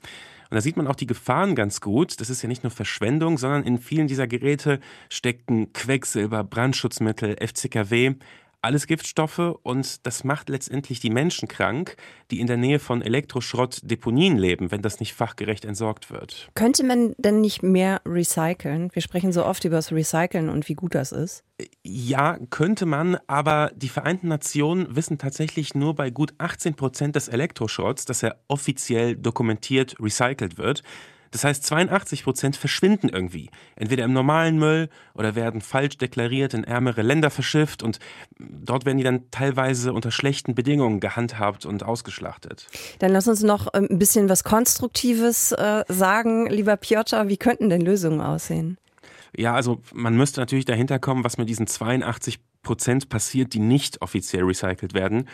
Und 0.53 0.57
da 0.57 0.62
sieht 0.62 0.77
man 0.77 0.86
auch 0.86 0.93
die 0.93 1.07
Gefahren 1.07 1.55
ganz 1.55 1.81
gut. 1.81 2.22
Das 2.22 2.29
ist 2.29 2.43
ja 2.43 2.48
nicht 2.48 2.62
nur 2.62 2.69
Verschwendung, 2.69 3.39
sondern 3.39 3.63
in 3.63 3.79
vielen 3.79 4.05
dieser 4.05 4.27
Geräte 4.27 4.79
stecken 5.10 5.74
Quecksilber, 5.74 6.43
Brandschutzmittel, 6.43 7.38
FCKW, 7.43 8.13
alles 8.63 8.88
Giftstoffe 8.88 9.55
und 9.63 10.05
das 10.05 10.24
macht 10.24 10.50
letztendlich 10.50 11.00
die 11.00 11.10
Menschen 11.10 11.48
krank, 11.48 11.96
die 12.32 12.39
in 12.39 12.48
der 12.48 12.58
Nähe 12.58 12.79
von 12.79 13.01
Elektroschrottdeponien 13.01 14.38
leben, 14.38 14.72
wenn 14.72 14.82
das 14.82 15.00
nicht 15.00 15.13
fachgerecht 15.13 15.65
entsorgt 15.65 16.10
wird. 16.10 16.50
Könnte 16.55 16.84
man 16.84 17.13
denn 17.17 17.41
nicht 17.41 17.63
mehr 17.63 18.01
recyceln? 18.05 18.89
Wir 18.93 19.01
sprechen 19.01 19.32
so 19.32 19.46
oft 19.46 19.65
über 19.65 19.75
das 19.75 19.91
Recyceln 19.91 20.50
und 20.50 20.70
wie 20.70 20.75
gut 20.75 20.96
das 20.96 21.12
ist. 21.12 21.43
Ja, 21.84 22.38
könnte 22.50 22.86
man, 22.86 23.17
aber 23.27 23.72
die 23.75 23.89
Vereinten 23.89 24.27
Nationen 24.27 24.96
wissen 24.96 25.17
tatsächlich 25.17 25.75
nur 25.75 25.96
bei 25.96 26.10
gut 26.10 26.34
18 26.38 26.75
Prozent 26.75 27.15
des 27.15 27.27
Elektroschrotts, 27.27 28.05
dass 28.05 28.24
er 28.24 28.39
offiziell 28.48 29.15
dokumentiert 29.15 29.96
recycelt 30.00 30.58
wird. 30.58 30.84
Das 31.33 31.43
heißt, 31.43 31.65
82 31.65 32.23
Prozent 32.23 32.55
verschwinden 32.55 33.09
irgendwie. 33.09 33.49
Entweder 33.75 34.05
im 34.05 34.13
normalen 34.13 34.59
Müll 34.59 34.87
oder 35.15 35.33
werden 35.33 35.61
falsch 35.61 35.97
deklariert 35.97 36.53
in 36.53 36.63
ärmere 36.63 37.01
Länder 37.01 37.31
verschifft 37.31 37.81
und 37.81 37.97
dort 38.37 38.85
werden 38.85 38.99
die 38.99 39.03
dann 39.03 39.31
teilweise 39.31 39.93
unter 39.93 40.11
schlechten 40.11 40.53
Bedingungen 40.53 40.99
gehandhabt 40.99 41.65
und 41.65 41.83
ausgeschlachtet. 41.83 42.67
Dann 42.99 43.11
lass 43.11 43.27
uns 43.27 43.41
noch 43.41 43.67
ähm, 43.73 43.87
ein 43.89 43.97
bisschen 43.97 44.29
was 44.29 44.43
Konstruktives 44.43 45.53
äh, 45.53 45.83
sagen, 45.87 46.45
lieber 46.45 46.77
Piotr. 46.77 47.27
Wie 47.27 47.37
könnten 47.37 47.69
denn 47.69 47.81
Lösungen 47.81 48.21
aussehen? 48.21 48.77
Ja, 49.35 49.55
also 49.55 49.81
man 49.91 50.15
müsste 50.15 50.39
natürlich 50.39 50.65
dahinter 50.65 50.99
kommen, 50.99 51.23
was 51.23 51.39
mit 51.39 51.49
diesen 51.49 51.65
82 51.65 52.39
Prozent 52.61 53.09
passiert, 53.09 53.55
die 53.55 53.59
nicht 53.59 54.03
offiziell 54.03 54.43
recycelt 54.43 54.93
werden. 54.93 55.27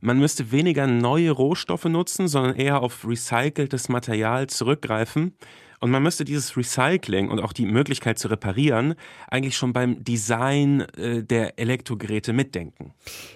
Man 0.00 0.18
müsste 0.18 0.52
weniger 0.52 0.86
neue 0.86 1.30
Rohstoffe 1.32 1.86
nutzen, 1.86 2.28
sondern 2.28 2.54
eher 2.54 2.82
auf 2.82 3.06
recyceltes 3.06 3.88
Material 3.88 4.46
zurückgreifen. 4.46 5.34
Und 5.80 5.90
man 5.90 6.02
müsste 6.02 6.24
dieses 6.24 6.56
Recycling 6.56 7.28
und 7.30 7.38
auch 7.40 7.52
die 7.52 7.66
Möglichkeit 7.66 8.18
zu 8.18 8.26
reparieren 8.28 8.94
eigentlich 9.28 9.56
schon 9.56 9.72
beim 9.72 10.02
Design 10.02 10.80
äh, 10.96 11.22
der 11.22 11.58
Elektrogeräte 11.58 12.32
mitdenken. 12.32 12.94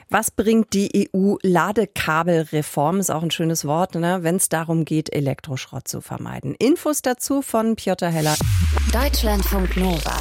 Was 0.08 0.30
bringt 0.32 0.72
die 0.72 1.08
EU-Ladekabelreform? 1.14 2.98
Ist 2.98 3.10
auch 3.10 3.22
ein 3.22 3.30
schönes 3.30 3.64
Wort, 3.64 3.94
ne? 3.94 4.18
wenn 4.22 4.36
es 4.36 4.48
darum 4.48 4.84
geht, 4.84 5.12
Elektroschrott 5.12 5.86
zu 5.86 6.00
vermeiden. 6.00 6.56
Infos 6.58 7.02
dazu 7.02 7.42
von 7.42 7.76
Piotr 7.76 8.10
Heller. 8.10 8.34
Deutschlandfunk 8.92 9.76
Nova. 9.76 10.18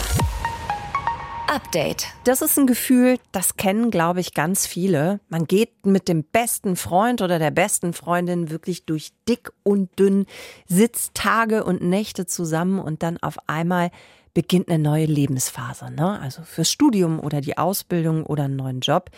Update. 1.51 2.07
Das 2.23 2.41
ist 2.41 2.57
ein 2.57 2.65
Gefühl, 2.65 3.17
das 3.33 3.57
kennen, 3.57 3.91
glaube 3.91 4.21
ich, 4.21 4.33
ganz 4.33 4.65
viele. 4.65 5.19
Man 5.27 5.47
geht 5.47 5.85
mit 5.85 6.07
dem 6.07 6.23
besten 6.23 6.77
Freund 6.77 7.21
oder 7.21 7.39
der 7.39 7.51
besten 7.51 7.91
Freundin 7.91 8.49
wirklich 8.49 8.85
durch 8.85 9.11
dick 9.27 9.51
und 9.63 9.99
dünn, 9.99 10.27
sitzt 10.65 11.13
Tage 11.13 11.65
und 11.65 11.81
Nächte 11.81 12.25
zusammen 12.25 12.79
und 12.79 13.03
dann 13.03 13.17
auf 13.17 13.35
einmal 13.49 13.91
beginnt 14.33 14.69
eine 14.69 14.79
neue 14.81 15.05
Lebensphase. 15.05 15.91
Ne? 15.91 16.21
Also 16.21 16.41
fürs 16.43 16.71
Studium 16.71 17.19
oder 17.19 17.41
die 17.41 17.57
Ausbildung 17.57 18.25
oder 18.25 18.45
einen 18.45 18.55
neuen 18.55 18.79
Job 18.79 19.09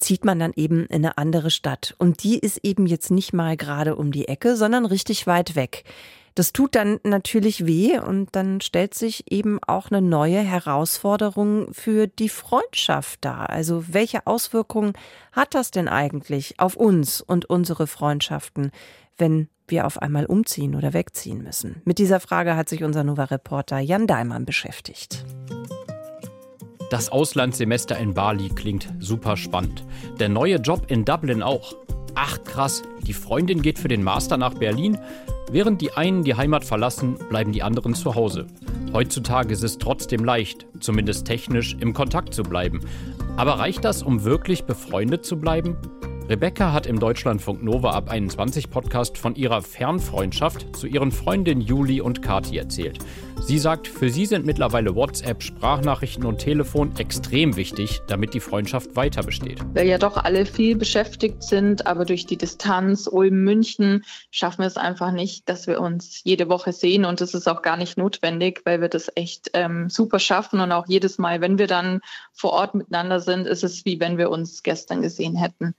zieht 0.00 0.24
man 0.24 0.38
dann 0.38 0.52
eben 0.56 0.86
in 0.86 1.04
eine 1.04 1.18
andere 1.18 1.50
Stadt. 1.50 1.94
Und 1.98 2.22
die 2.22 2.38
ist 2.38 2.60
eben 2.62 2.86
jetzt 2.86 3.10
nicht 3.10 3.32
mal 3.32 3.56
gerade 3.56 3.96
um 3.96 4.12
die 4.12 4.28
Ecke, 4.28 4.56
sondern 4.56 4.86
richtig 4.86 5.26
weit 5.26 5.54
weg. 5.56 5.84
Das 6.34 6.52
tut 6.52 6.74
dann 6.74 7.00
natürlich 7.02 7.66
weh 7.66 7.98
und 7.98 8.28
dann 8.36 8.60
stellt 8.60 8.94
sich 8.94 9.30
eben 9.30 9.58
auch 9.66 9.90
eine 9.90 10.00
neue 10.00 10.40
Herausforderung 10.40 11.72
für 11.74 12.06
die 12.06 12.28
Freundschaft 12.28 13.24
dar. 13.24 13.50
Also 13.50 13.84
welche 13.88 14.26
Auswirkungen 14.26 14.92
hat 15.32 15.54
das 15.54 15.70
denn 15.70 15.88
eigentlich 15.88 16.58
auf 16.58 16.76
uns 16.76 17.20
und 17.20 17.50
unsere 17.50 17.86
Freundschaften, 17.86 18.70
wenn 19.18 19.48
wir 19.66 19.86
auf 19.86 20.00
einmal 20.00 20.26
umziehen 20.26 20.76
oder 20.76 20.92
wegziehen 20.92 21.42
müssen? 21.42 21.82
Mit 21.84 21.98
dieser 21.98 22.20
Frage 22.20 22.56
hat 22.56 22.68
sich 22.68 22.84
unser 22.84 23.04
Nova-Reporter 23.04 23.78
Jan 23.78 24.06
Daimann 24.06 24.44
beschäftigt. 24.44 25.24
Das 26.90 27.08
Auslandssemester 27.08 27.96
in 27.98 28.14
Bali 28.14 28.48
klingt 28.48 28.92
super 28.98 29.36
spannend. 29.36 29.84
Der 30.18 30.28
neue 30.28 30.56
Job 30.56 30.86
in 30.88 31.04
Dublin 31.04 31.40
auch. 31.40 31.76
Ach 32.16 32.42
krass, 32.42 32.82
die 33.06 33.12
Freundin 33.12 33.62
geht 33.62 33.78
für 33.78 33.86
den 33.86 34.02
Master 34.02 34.36
nach 34.36 34.54
Berlin. 34.54 34.98
Während 35.52 35.80
die 35.80 35.92
einen 35.92 36.24
die 36.24 36.34
Heimat 36.34 36.64
verlassen, 36.64 37.16
bleiben 37.28 37.52
die 37.52 37.62
anderen 37.62 37.94
zu 37.94 38.16
Hause. 38.16 38.48
Heutzutage 38.92 39.52
ist 39.52 39.62
es 39.62 39.78
trotzdem 39.78 40.24
leicht, 40.24 40.66
zumindest 40.80 41.28
technisch, 41.28 41.76
im 41.78 41.94
Kontakt 41.94 42.34
zu 42.34 42.42
bleiben. 42.42 42.80
Aber 43.36 43.60
reicht 43.60 43.84
das, 43.84 44.02
um 44.02 44.24
wirklich 44.24 44.64
befreundet 44.64 45.24
zu 45.24 45.38
bleiben? 45.38 45.76
Rebecca 46.30 46.72
hat 46.72 46.86
im 46.86 47.00
Deutschlandfunk 47.00 47.60
Nova 47.60 47.90
ab 47.90 48.08
21 48.08 48.70
Podcast 48.70 49.18
von 49.18 49.34
ihrer 49.34 49.62
Fernfreundschaft 49.62 50.76
zu 50.76 50.86
ihren 50.86 51.10
Freundinnen 51.10 51.60
Juli 51.60 52.00
und 52.00 52.22
Kati 52.22 52.56
erzählt. 52.56 53.00
Sie 53.40 53.58
sagt, 53.58 53.88
für 53.88 54.10
sie 54.10 54.26
sind 54.26 54.46
mittlerweile 54.46 54.94
WhatsApp, 54.94 55.42
Sprachnachrichten 55.42 56.24
und 56.24 56.38
Telefon 56.38 56.94
extrem 56.98 57.56
wichtig, 57.56 58.02
damit 58.06 58.32
die 58.32 58.38
Freundschaft 58.38 58.94
weiter 58.94 59.24
besteht. 59.24 59.58
Weil 59.74 59.88
ja 59.88 59.98
doch 59.98 60.18
alle 60.18 60.46
viel 60.46 60.76
beschäftigt 60.76 61.42
sind, 61.42 61.88
aber 61.88 62.04
durch 62.04 62.26
die 62.26 62.36
Distanz 62.36 63.08
Ulm-München 63.10 64.04
schaffen 64.30 64.60
wir 64.60 64.68
es 64.68 64.76
einfach 64.76 65.10
nicht, 65.10 65.48
dass 65.48 65.66
wir 65.66 65.80
uns 65.80 66.22
jede 66.22 66.48
Woche 66.48 66.72
sehen 66.72 67.06
und 67.06 67.20
das 67.20 67.34
ist 67.34 67.48
auch 67.48 67.62
gar 67.62 67.76
nicht 67.76 67.98
notwendig, 67.98 68.60
weil 68.64 68.80
wir 68.80 68.88
das 68.88 69.10
echt 69.16 69.50
ähm, 69.54 69.90
super 69.90 70.20
schaffen 70.20 70.60
und 70.60 70.70
auch 70.70 70.86
jedes 70.86 71.18
Mal, 71.18 71.40
wenn 71.40 71.58
wir 71.58 71.66
dann 71.66 71.98
vor 72.32 72.52
Ort 72.52 72.76
miteinander 72.76 73.18
sind, 73.18 73.48
ist 73.48 73.64
es 73.64 73.84
wie 73.84 73.98
wenn 73.98 74.16
wir 74.16 74.30
uns 74.30 74.62
gestern 74.62 75.02
gesehen 75.02 75.34
hätten. 75.34 75.74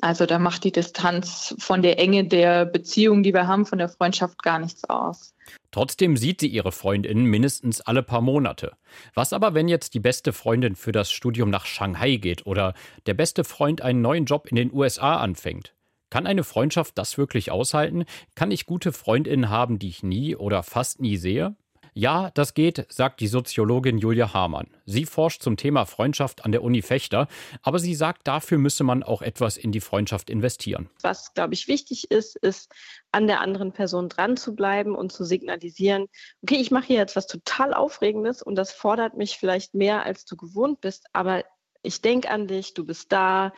Also 0.00 0.26
da 0.26 0.38
macht 0.38 0.64
die 0.64 0.72
Distanz 0.72 1.54
von 1.58 1.82
der 1.82 1.98
Enge 1.98 2.26
der 2.26 2.66
Beziehung, 2.66 3.22
die 3.22 3.32
wir 3.32 3.46
haben, 3.46 3.64
von 3.64 3.78
der 3.78 3.88
Freundschaft 3.88 4.42
gar 4.42 4.58
nichts 4.58 4.84
aus. 4.84 5.34
Trotzdem 5.70 6.16
sieht 6.16 6.40
sie 6.40 6.48
ihre 6.48 6.72
Freundinnen 6.72 7.24
mindestens 7.24 7.80
alle 7.80 8.02
paar 8.02 8.20
Monate. 8.20 8.76
Was 9.14 9.32
aber, 9.32 9.54
wenn 9.54 9.68
jetzt 9.68 9.94
die 9.94 10.00
beste 10.00 10.32
Freundin 10.32 10.74
für 10.76 10.92
das 10.92 11.12
Studium 11.12 11.50
nach 11.50 11.66
Shanghai 11.66 12.16
geht 12.16 12.46
oder 12.46 12.74
der 13.06 13.14
beste 13.14 13.44
Freund 13.44 13.82
einen 13.82 14.00
neuen 14.00 14.24
Job 14.24 14.48
in 14.48 14.56
den 14.56 14.72
USA 14.72 15.16
anfängt? 15.16 15.74
Kann 16.10 16.26
eine 16.26 16.44
Freundschaft 16.44 16.96
das 16.96 17.18
wirklich 17.18 17.50
aushalten? 17.50 18.04
Kann 18.34 18.50
ich 18.50 18.66
gute 18.66 18.92
Freundinnen 18.92 19.48
haben, 19.48 19.78
die 19.78 19.88
ich 19.88 20.02
nie 20.02 20.36
oder 20.36 20.62
fast 20.62 21.00
nie 21.00 21.16
sehe? 21.16 21.56
Ja, 21.96 22.32
das 22.34 22.54
geht, 22.54 22.86
sagt 22.92 23.20
die 23.20 23.28
Soziologin 23.28 23.98
Julia 23.98 24.34
Hamann. 24.34 24.66
Sie 24.84 25.06
forscht 25.06 25.42
zum 25.42 25.56
Thema 25.56 25.84
Freundschaft 25.84 26.44
an 26.44 26.50
der 26.50 26.64
Uni 26.64 26.82
Fechter, 26.82 27.28
aber 27.62 27.78
sie 27.78 27.94
sagt, 27.94 28.26
dafür 28.26 28.58
müsse 28.58 28.82
man 28.82 29.04
auch 29.04 29.22
etwas 29.22 29.56
in 29.56 29.70
die 29.70 29.80
Freundschaft 29.80 30.28
investieren. 30.28 30.90
Was, 31.02 31.34
glaube 31.34 31.54
ich, 31.54 31.68
wichtig 31.68 32.10
ist, 32.10 32.34
ist, 32.34 32.72
an 33.12 33.28
der 33.28 33.40
anderen 33.40 33.70
Person 33.72 34.08
dran 34.08 34.36
zu 34.36 34.56
bleiben 34.56 34.96
und 34.96 35.12
zu 35.12 35.24
signalisieren, 35.24 36.06
okay, 36.42 36.56
ich 36.56 36.72
mache 36.72 36.88
hier 36.88 36.96
jetzt 36.96 37.14
was 37.14 37.28
total 37.28 37.72
Aufregendes 37.72 38.42
und 38.42 38.56
das 38.56 38.72
fordert 38.72 39.16
mich 39.16 39.38
vielleicht 39.38 39.74
mehr, 39.74 40.04
als 40.04 40.24
du 40.24 40.36
gewohnt 40.36 40.80
bist, 40.80 41.06
aber 41.12 41.44
ich 41.84 42.00
denke 42.00 42.28
an 42.28 42.48
dich, 42.48 42.74
du 42.74 42.84
bist 42.84 43.12
da, 43.12 43.52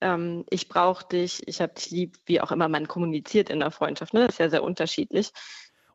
ähm, 0.00 0.44
ich 0.48 0.68
brauche 0.68 1.08
dich, 1.08 1.42
ich 1.48 1.60
habe 1.60 1.74
dich 1.74 1.90
lieb, 1.90 2.18
wie 2.26 2.40
auch 2.40 2.52
immer 2.52 2.68
man 2.68 2.86
kommuniziert 2.86 3.50
in 3.50 3.58
der 3.58 3.72
Freundschaft. 3.72 4.14
Ne? 4.14 4.26
Das 4.26 4.34
ist 4.34 4.38
ja 4.38 4.48
sehr 4.48 4.62
unterschiedlich. 4.62 5.32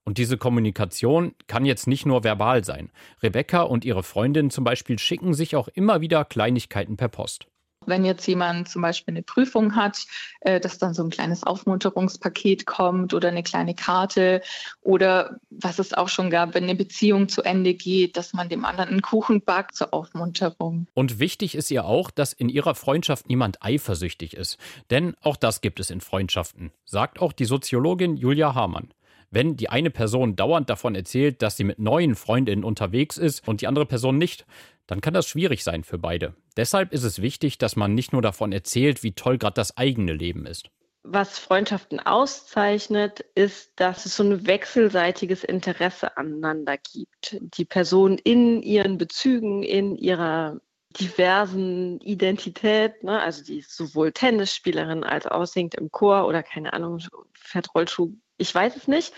Und 0.05 0.19
diese 0.19 0.37
Kommunikation 0.37 1.33
kann 1.47 1.65
jetzt 1.65 1.87
nicht 1.87 2.05
nur 2.05 2.23
verbal 2.23 2.63
sein. 2.63 2.91
Rebecca 3.23 3.63
und 3.63 3.83
ihre 3.83 4.03
Freundin 4.03 4.51
zum 4.51 4.63
Beispiel 4.63 4.99
schicken 4.99 5.33
sich 5.33 5.55
auch 5.55 5.67
immer 5.67 5.99
wieder 5.99 6.23
Kleinigkeiten 6.23 6.95
per 6.95 7.09
Post. 7.09 7.47
Wenn 7.87 8.05
jetzt 8.05 8.25
jemand 8.27 8.69
zum 8.69 8.81
Beispiel 8.81 9.13
eine 9.13 9.23
Prüfung 9.23 9.75
hat, 9.75 10.05
äh, 10.41 10.59
dass 10.59 10.77
dann 10.77 10.93
so 10.93 11.03
ein 11.03 11.09
kleines 11.09 11.43
Aufmunterungspaket 11.43 12.65
kommt 12.65 13.13
oder 13.13 13.29
eine 13.29 13.43
kleine 13.43 13.75
Karte 13.75 14.41
oder 14.81 15.39
was 15.49 15.79
es 15.79 15.93
auch 15.93 16.09
schon 16.09 16.29
gab, 16.29 16.53
wenn 16.55 16.63
eine 16.63 16.75
Beziehung 16.75 17.29
zu 17.29 17.43
Ende 17.43 17.73
geht, 17.73 18.17
dass 18.17 18.33
man 18.33 18.49
dem 18.49 18.65
anderen 18.65 18.89
einen 18.89 19.01
Kuchen 19.01 19.41
backt 19.41 19.75
zur 19.75 19.93
Aufmunterung. 19.93 20.87
Und 20.93 21.19
wichtig 21.19 21.55
ist 21.55 21.69
ihr 21.71 21.85
auch, 21.85 22.11
dass 22.11 22.33
in 22.33 22.49
ihrer 22.49 22.75
Freundschaft 22.75 23.27
niemand 23.27 23.61
eifersüchtig 23.61 24.35
ist. 24.35 24.57
Denn 24.89 25.15
auch 25.21 25.35
das 25.35 25.61
gibt 25.61 25.79
es 25.79 25.89
in 25.89 26.01
Freundschaften, 26.01 26.71
sagt 26.85 27.21
auch 27.21 27.33
die 27.33 27.45
Soziologin 27.45 28.17
Julia 28.17 28.55
Hamann. 28.55 28.89
Wenn 29.35 29.57
die 29.57 29.69
eine 29.69 29.89
Person 29.89 30.37
dauernd 30.37 30.69
davon 30.69 30.95
erzählt, 30.95 31.41
dass 31.41 31.57
sie 31.57 31.65
mit 31.65 31.77
neuen 31.77 32.15
Freundinnen 32.15 32.63
unterwegs 32.63 33.17
ist 33.17 33.45
und 33.45 33.59
die 33.59 33.67
andere 33.67 33.85
Person 33.85 34.17
nicht, 34.17 34.45
dann 34.87 35.01
kann 35.01 35.13
das 35.13 35.27
schwierig 35.27 35.65
sein 35.65 35.83
für 35.83 35.97
beide. 35.97 36.35
Deshalb 36.55 36.93
ist 36.93 37.03
es 37.03 37.21
wichtig, 37.21 37.57
dass 37.57 37.75
man 37.75 37.93
nicht 37.93 38.13
nur 38.13 38.21
davon 38.21 38.53
erzählt, 38.53 39.03
wie 39.03 39.11
toll 39.11 39.37
gerade 39.37 39.55
das 39.55 39.75
eigene 39.75 40.13
Leben 40.13 40.45
ist. 40.45 40.69
Was 41.03 41.37
Freundschaften 41.37 41.99
auszeichnet, 41.99 43.25
ist, 43.35 43.73
dass 43.75 44.05
es 44.05 44.15
so 44.15 44.23
ein 44.23 44.47
wechselseitiges 44.47 45.43
Interesse 45.43 46.15
aneinander 46.15 46.77
gibt. 46.77 47.37
Die 47.41 47.65
Person 47.65 48.17
in 48.17 48.61
ihren 48.63 48.97
Bezügen, 48.97 49.63
in 49.63 49.97
ihrer 49.97 50.61
diversen 50.97 51.99
Identität, 51.99 53.03
ne? 53.03 53.19
also 53.19 53.43
die 53.43 53.59
ist 53.59 53.75
sowohl 53.75 54.13
Tennisspielerin 54.13 55.03
als 55.03 55.27
auch 55.27 55.45
singt 55.45 55.75
im 55.75 55.91
Chor 55.91 56.25
oder 56.25 56.41
keine 56.41 56.71
Ahnung, 56.71 57.01
fährt 57.33 57.75
Rollschuh, 57.75 58.13
ich 58.37 58.53
weiß 58.53 58.75
es 58.75 58.87
nicht, 58.87 59.13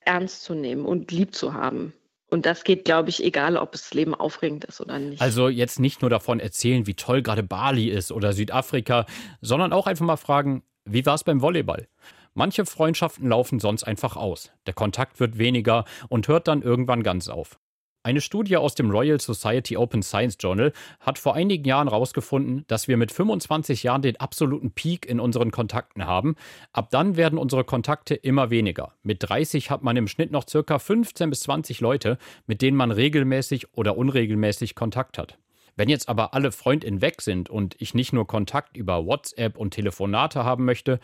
ernst 0.00 0.42
zu 0.44 0.54
nehmen 0.54 0.84
und 0.84 1.10
lieb 1.10 1.34
zu 1.34 1.54
haben. 1.54 1.92
Und 2.30 2.46
das 2.46 2.62
geht, 2.62 2.84
glaube 2.84 3.10
ich, 3.10 3.24
egal, 3.24 3.56
ob 3.56 3.72
das 3.72 3.92
Leben 3.92 4.14
aufregend 4.14 4.64
ist 4.64 4.80
oder 4.80 4.98
nicht. 4.98 5.20
Also 5.20 5.48
jetzt 5.48 5.80
nicht 5.80 6.00
nur 6.00 6.10
davon 6.10 6.38
erzählen, 6.38 6.86
wie 6.86 6.94
toll 6.94 7.22
gerade 7.22 7.42
Bali 7.42 7.88
ist 7.88 8.12
oder 8.12 8.32
Südafrika, 8.32 9.06
sondern 9.40 9.72
auch 9.72 9.88
einfach 9.88 10.06
mal 10.06 10.16
fragen, 10.16 10.62
wie 10.84 11.04
war 11.04 11.14
es 11.14 11.24
beim 11.24 11.42
Volleyball? 11.42 11.88
Manche 12.34 12.64
Freundschaften 12.64 13.28
laufen 13.28 13.58
sonst 13.58 13.82
einfach 13.82 14.16
aus. 14.16 14.52
Der 14.66 14.74
Kontakt 14.74 15.18
wird 15.18 15.38
weniger 15.38 15.84
und 16.08 16.28
hört 16.28 16.46
dann 16.46 16.62
irgendwann 16.62 17.02
ganz 17.02 17.28
auf. 17.28 17.58
Eine 18.02 18.22
Studie 18.22 18.56
aus 18.56 18.74
dem 18.74 18.90
Royal 18.90 19.20
Society 19.20 19.76
Open 19.76 20.02
Science 20.02 20.38
Journal 20.40 20.72
hat 21.00 21.18
vor 21.18 21.34
einigen 21.34 21.66
Jahren 21.66 21.90
herausgefunden, 21.90 22.64
dass 22.66 22.88
wir 22.88 22.96
mit 22.96 23.12
25 23.12 23.82
Jahren 23.82 24.00
den 24.00 24.18
absoluten 24.18 24.70
Peak 24.70 25.04
in 25.04 25.20
unseren 25.20 25.50
Kontakten 25.50 26.06
haben. 26.06 26.34
Ab 26.72 26.88
dann 26.90 27.18
werden 27.18 27.38
unsere 27.38 27.62
Kontakte 27.62 28.14
immer 28.14 28.48
weniger. 28.48 28.94
Mit 29.02 29.18
30 29.28 29.70
hat 29.70 29.82
man 29.82 29.98
im 29.98 30.08
Schnitt 30.08 30.30
noch 30.30 30.48
circa 30.48 30.78
15 30.78 31.28
bis 31.28 31.40
20 31.40 31.82
Leute, 31.82 32.16
mit 32.46 32.62
denen 32.62 32.78
man 32.78 32.90
regelmäßig 32.90 33.74
oder 33.74 33.98
unregelmäßig 33.98 34.74
Kontakt 34.74 35.18
hat. 35.18 35.36
Wenn 35.76 35.90
jetzt 35.90 36.08
aber 36.08 36.32
alle 36.32 36.52
Freundinnen 36.52 37.02
weg 37.02 37.20
sind 37.20 37.50
und 37.50 37.76
ich 37.80 37.92
nicht 37.92 38.14
nur 38.14 38.26
Kontakt 38.26 38.78
über 38.78 39.04
WhatsApp 39.04 39.58
und 39.58 39.74
Telefonate 39.74 40.42
haben 40.42 40.64
möchte, 40.64 41.00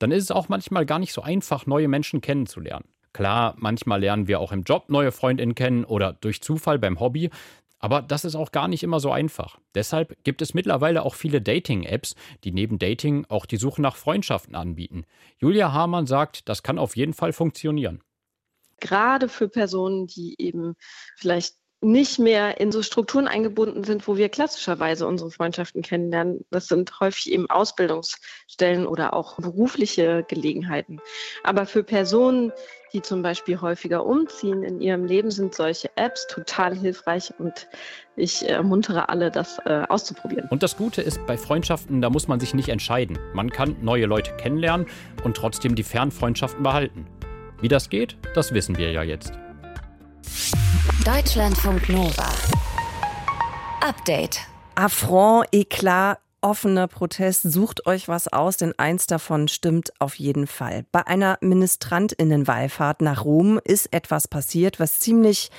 dann 0.00 0.10
ist 0.10 0.24
es 0.24 0.30
auch 0.32 0.48
manchmal 0.48 0.84
gar 0.84 0.98
nicht 0.98 1.12
so 1.12 1.22
einfach, 1.22 1.66
neue 1.66 1.86
Menschen 1.86 2.20
kennenzulernen. 2.20 2.86
Klar, 3.12 3.54
manchmal 3.58 4.00
lernen 4.00 4.28
wir 4.28 4.40
auch 4.40 4.52
im 4.52 4.62
Job 4.62 4.88
neue 4.88 5.12
Freundinnen 5.12 5.54
kennen 5.54 5.84
oder 5.84 6.12
durch 6.12 6.42
Zufall 6.42 6.78
beim 6.78 7.00
Hobby. 7.00 7.30
Aber 7.80 8.02
das 8.02 8.24
ist 8.26 8.36
auch 8.36 8.52
gar 8.52 8.68
nicht 8.68 8.82
immer 8.82 9.00
so 9.00 9.10
einfach. 9.10 9.58
Deshalb 9.74 10.22
gibt 10.22 10.42
es 10.42 10.52
mittlerweile 10.52 11.02
auch 11.02 11.14
viele 11.14 11.40
Dating-Apps, 11.40 12.14
die 12.44 12.52
neben 12.52 12.78
Dating 12.78 13.24
auch 13.28 13.46
die 13.46 13.56
Suche 13.56 13.80
nach 13.80 13.96
Freundschaften 13.96 14.54
anbieten. 14.54 15.06
Julia 15.38 15.72
Hamann 15.72 16.06
sagt, 16.06 16.48
das 16.48 16.62
kann 16.62 16.78
auf 16.78 16.94
jeden 16.94 17.14
Fall 17.14 17.32
funktionieren. 17.32 18.02
Gerade 18.80 19.28
für 19.28 19.48
Personen, 19.48 20.06
die 20.06 20.36
eben 20.38 20.74
vielleicht 21.16 21.54
nicht 21.82 22.18
mehr 22.18 22.60
in 22.60 22.72
so 22.72 22.82
Strukturen 22.82 23.26
eingebunden 23.26 23.84
sind, 23.84 24.06
wo 24.06 24.18
wir 24.18 24.28
klassischerweise 24.28 25.06
unsere 25.06 25.30
Freundschaften 25.30 25.80
kennenlernen. 25.80 26.44
Das 26.50 26.66
sind 26.66 27.00
häufig 27.00 27.32
eben 27.32 27.48
Ausbildungsstellen 27.48 28.86
oder 28.86 29.14
auch 29.14 29.36
berufliche 29.38 30.24
Gelegenheiten. 30.28 31.00
Aber 31.42 31.64
für 31.64 31.82
Personen, 31.82 32.52
die 32.92 33.02
zum 33.02 33.22
Beispiel 33.22 33.60
häufiger 33.60 34.04
umziehen 34.04 34.62
in 34.62 34.80
ihrem 34.80 35.04
Leben, 35.04 35.30
sind 35.30 35.54
solche 35.54 35.90
Apps 35.96 36.26
total 36.28 36.76
hilfreich 36.76 37.32
und 37.38 37.68
ich 38.16 38.48
ermuntere 38.48 39.08
alle, 39.08 39.30
das 39.30 39.58
äh, 39.64 39.82
auszuprobieren. 39.88 40.48
Und 40.50 40.62
das 40.62 40.76
Gute 40.76 41.02
ist, 41.02 41.24
bei 41.26 41.36
Freundschaften, 41.36 42.00
da 42.00 42.10
muss 42.10 42.28
man 42.28 42.40
sich 42.40 42.54
nicht 42.54 42.68
entscheiden. 42.68 43.18
Man 43.34 43.50
kann 43.50 43.76
neue 43.82 44.06
Leute 44.06 44.36
kennenlernen 44.36 44.86
und 45.24 45.36
trotzdem 45.36 45.74
die 45.74 45.82
Fernfreundschaften 45.82 46.62
behalten. 46.62 47.06
Wie 47.60 47.68
das 47.68 47.90
geht, 47.90 48.16
das 48.34 48.52
wissen 48.52 48.78
wir 48.78 48.90
ja 48.90 49.02
jetzt. 49.02 49.32
Deutschlandfunk 51.04 51.88
Nova. 51.88 52.28
Update. 53.80 54.40
Affront, 54.74 55.46
Eklat, 55.52 56.18
offener 56.42 56.88
Protest, 56.88 57.42
sucht 57.42 57.86
euch 57.86 58.08
was 58.08 58.28
aus, 58.28 58.56
denn 58.56 58.74
eins 58.78 59.06
davon 59.06 59.48
stimmt 59.48 59.92
auf 59.98 60.14
jeden 60.14 60.46
Fall. 60.46 60.84
Bei 60.92 61.06
einer 61.06 61.38
Ministrantinnenwallfahrt 61.40 63.02
nach 63.02 63.24
Rom 63.24 63.60
ist 63.62 63.92
etwas 63.92 64.28
passiert, 64.28 64.80
was 64.80 64.98
ziemlich 64.98 65.50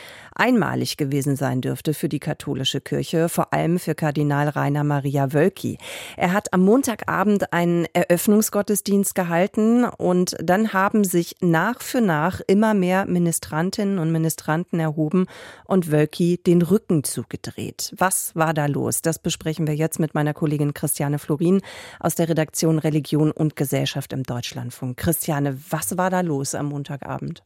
einmalig 0.41 0.97
gewesen 0.97 1.35
sein 1.35 1.61
dürfte 1.61 1.93
für 1.93 2.09
die 2.09 2.19
katholische 2.19 2.81
Kirche, 2.81 3.29
vor 3.29 3.53
allem 3.53 3.77
für 3.77 3.93
Kardinal 3.93 4.49
Rainer 4.49 4.83
Maria 4.83 5.33
Wölki. 5.33 5.77
Er 6.17 6.33
hat 6.33 6.51
am 6.51 6.61
Montagabend 6.61 7.53
einen 7.53 7.85
Eröffnungsgottesdienst 7.93 9.13
gehalten 9.13 9.85
und 9.85 10.35
dann 10.41 10.73
haben 10.73 11.03
sich 11.03 11.35
nach 11.41 11.83
für 11.83 12.01
nach 12.01 12.41
immer 12.47 12.73
mehr 12.73 13.05
Ministrantinnen 13.05 13.99
und 13.99 14.11
Ministranten 14.11 14.79
erhoben 14.79 15.27
und 15.65 15.91
Wölki 15.91 16.39
den 16.43 16.63
Rücken 16.63 17.03
zugedreht. 17.03 17.93
Was 17.95 18.35
war 18.35 18.55
da 18.55 18.65
los? 18.65 19.03
Das 19.03 19.19
besprechen 19.19 19.67
wir 19.67 19.75
jetzt 19.75 19.99
mit 19.99 20.15
meiner 20.15 20.33
Kollegin 20.33 20.73
Christiane 20.73 21.19
Florin 21.19 21.61
aus 21.99 22.15
der 22.15 22.29
Redaktion 22.29 22.79
Religion 22.79 23.29
und 23.29 23.55
Gesellschaft 23.55 24.11
im 24.11 24.23
Deutschlandfunk. 24.23 24.97
Christiane, 24.97 25.59
was 25.69 25.99
war 25.99 26.09
da 26.09 26.21
los 26.21 26.55
am 26.55 26.69
Montagabend? 26.69 27.43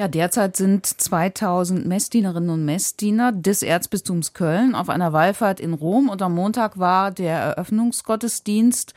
Ja, 0.00 0.06
derzeit 0.06 0.56
sind 0.56 0.86
2000 0.86 1.84
Messdienerinnen 1.84 2.50
und 2.50 2.64
Messdiener 2.64 3.32
des 3.32 3.64
Erzbistums 3.64 4.32
Köln 4.32 4.76
auf 4.76 4.90
einer 4.90 5.12
Wallfahrt 5.12 5.58
in 5.58 5.74
Rom 5.74 6.08
und 6.08 6.22
am 6.22 6.36
Montag 6.36 6.78
war 6.78 7.10
der 7.10 7.36
Eröffnungsgottesdienst, 7.38 8.94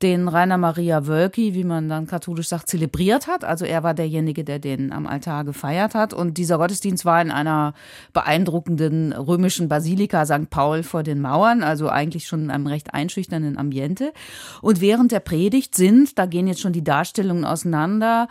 den 0.00 0.26
Rainer 0.26 0.56
Maria 0.56 1.06
Wölki, 1.06 1.52
wie 1.52 1.64
man 1.64 1.90
dann 1.90 2.06
katholisch 2.06 2.48
sagt, 2.48 2.68
zelebriert 2.68 3.26
hat. 3.26 3.44
Also 3.44 3.66
er 3.66 3.82
war 3.82 3.92
derjenige, 3.92 4.42
der 4.42 4.58
den 4.58 4.90
am 4.90 5.06
Altar 5.06 5.44
gefeiert 5.44 5.94
hat. 5.94 6.14
Und 6.14 6.38
dieser 6.38 6.56
Gottesdienst 6.56 7.04
war 7.04 7.20
in 7.20 7.30
einer 7.30 7.74
beeindruckenden 8.14 9.12
römischen 9.12 9.68
Basilika 9.68 10.24
St. 10.24 10.48
Paul 10.48 10.82
vor 10.82 11.02
den 11.02 11.20
Mauern, 11.20 11.62
also 11.62 11.90
eigentlich 11.90 12.26
schon 12.26 12.44
in 12.44 12.50
einem 12.50 12.68
recht 12.68 12.94
einschüchternden 12.94 13.58
Ambiente. 13.58 14.14
Und 14.62 14.80
während 14.80 15.12
der 15.12 15.20
Predigt 15.20 15.74
sind, 15.74 16.18
da 16.18 16.24
gehen 16.24 16.46
jetzt 16.46 16.62
schon 16.62 16.72
die 16.72 16.84
Darstellungen 16.84 17.44
auseinander, 17.44 18.28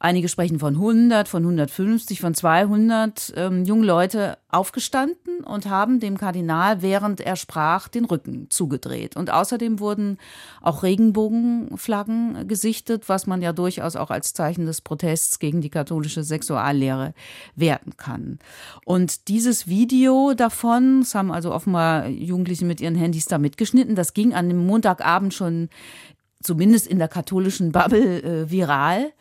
Einige 0.00 0.28
sprechen 0.28 0.60
von 0.60 0.74
100, 0.74 1.26
von 1.26 1.42
150, 1.42 2.20
von 2.20 2.32
200 2.32 3.32
ähm, 3.36 3.64
junge 3.64 3.84
Leute 3.84 4.38
aufgestanden 4.48 5.40
und 5.40 5.68
haben 5.68 5.98
dem 5.98 6.16
Kardinal, 6.16 6.82
während 6.82 7.20
er 7.20 7.34
sprach, 7.34 7.88
den 7.88 8.04
Rücken 8.04 8.46
zugedreht. 8.48 9.16
Und 9.16 9.30
außerdem 9.30 9.80
wurden 9.80 10.18
auch 10.62 10.84
Regenbogenflaggen 10.84 12.46
gesichtet, 12.46 13.08
was 13.08 13.26
man 13.26 13.42
ja 13.42 13.52
durchaus 13.52 13.96
auch 13.96 14.10
als 14.10 14.34
Zeichen 14.34 14.66
des 14.66 14.82
Protests 14.82 15.40
gegen 15.40 15.62
die 15.62 15.70
katholische 15.70 16.22
Sexuallehre 16.22 17.12
werten 17.56 17.96
kann. 17.96 18.38
Und 18.84 19.26
dieses 19.26 19.66
Video 19.66 20.32
davon, 20.32 21.00
es 21.00 21.16
haben 21.16 21.32
also 21.32 21.52
offenbar 21.52 22.06
Jugendliche 22.06 22.64
mit 22.64 22.80
ihren 22.80 22.94
Handys 22.94 23.26
da 23.26 23.38
mitgeschnitten, 23.38 23.96
das 23.96 24.14
ging 24.14 24.32
an 24.32 24.48
dem 24.48 24.64
Montagabend 24.64 25.34
schon 25.34 25.70
zumindest 26.40 26.86
in 26.86 26.98
der 26.98 27.08
katholischen 27.08 27.72
Bubble 27.72 28.22
äh, 28.22 28.50
viral 28.50 29.12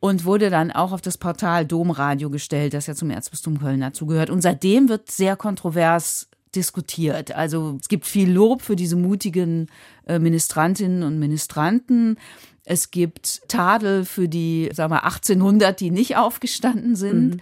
und 0.00 0.24
wurde 0.24 0.50
dann 0.50 0.72
auch 0.72 0.92
auf 0.92 1.02
das 1.02 1.18
Portal 1.18 1.66
Domradio 1.66 2.30
gestellt, 2.30 2.74
das 2.74 2.86
ja 2.86 2.94
zum 2.94 3.10
Erzbistum 3.10 3.60
Köln 3.60 3.80
dazugehört. 3.80 4.30
Und 4.30 4.40
seitdem 4.40 4.88
wird 4.88 5.10
sehr 5.10 5.36
kontrovers 5.36 6.28
diskutiert. 6.54 7.32
Also 7.32 7.78
es 7.80 7.88
gibt 7.88 8.06
viel 8.06 8.30
Lob 8.30 8.62
für 8.62 8.76
diese 8.76 8.96
mutigen 8.96 9.68
äh, 10.06 10.18
Ministrantinnen 10.18 11.02
und 11.02 11.18
Ministranten. 11.18 12.18
Es 12.64 12.90
gibt 12.90 13.48
Tadel 13.48 14.04
für 14.04 14.28
die, 14.28 14.70
sagen 14.72 14.92
wir, 14.92 15.04
1800, 15.04 15.78
die 15.78 15.90
nicht 15.90 16.16
aufgestanden 16.16 16.96
sind. 16.96 17.34
Mhm. 17.36 17.40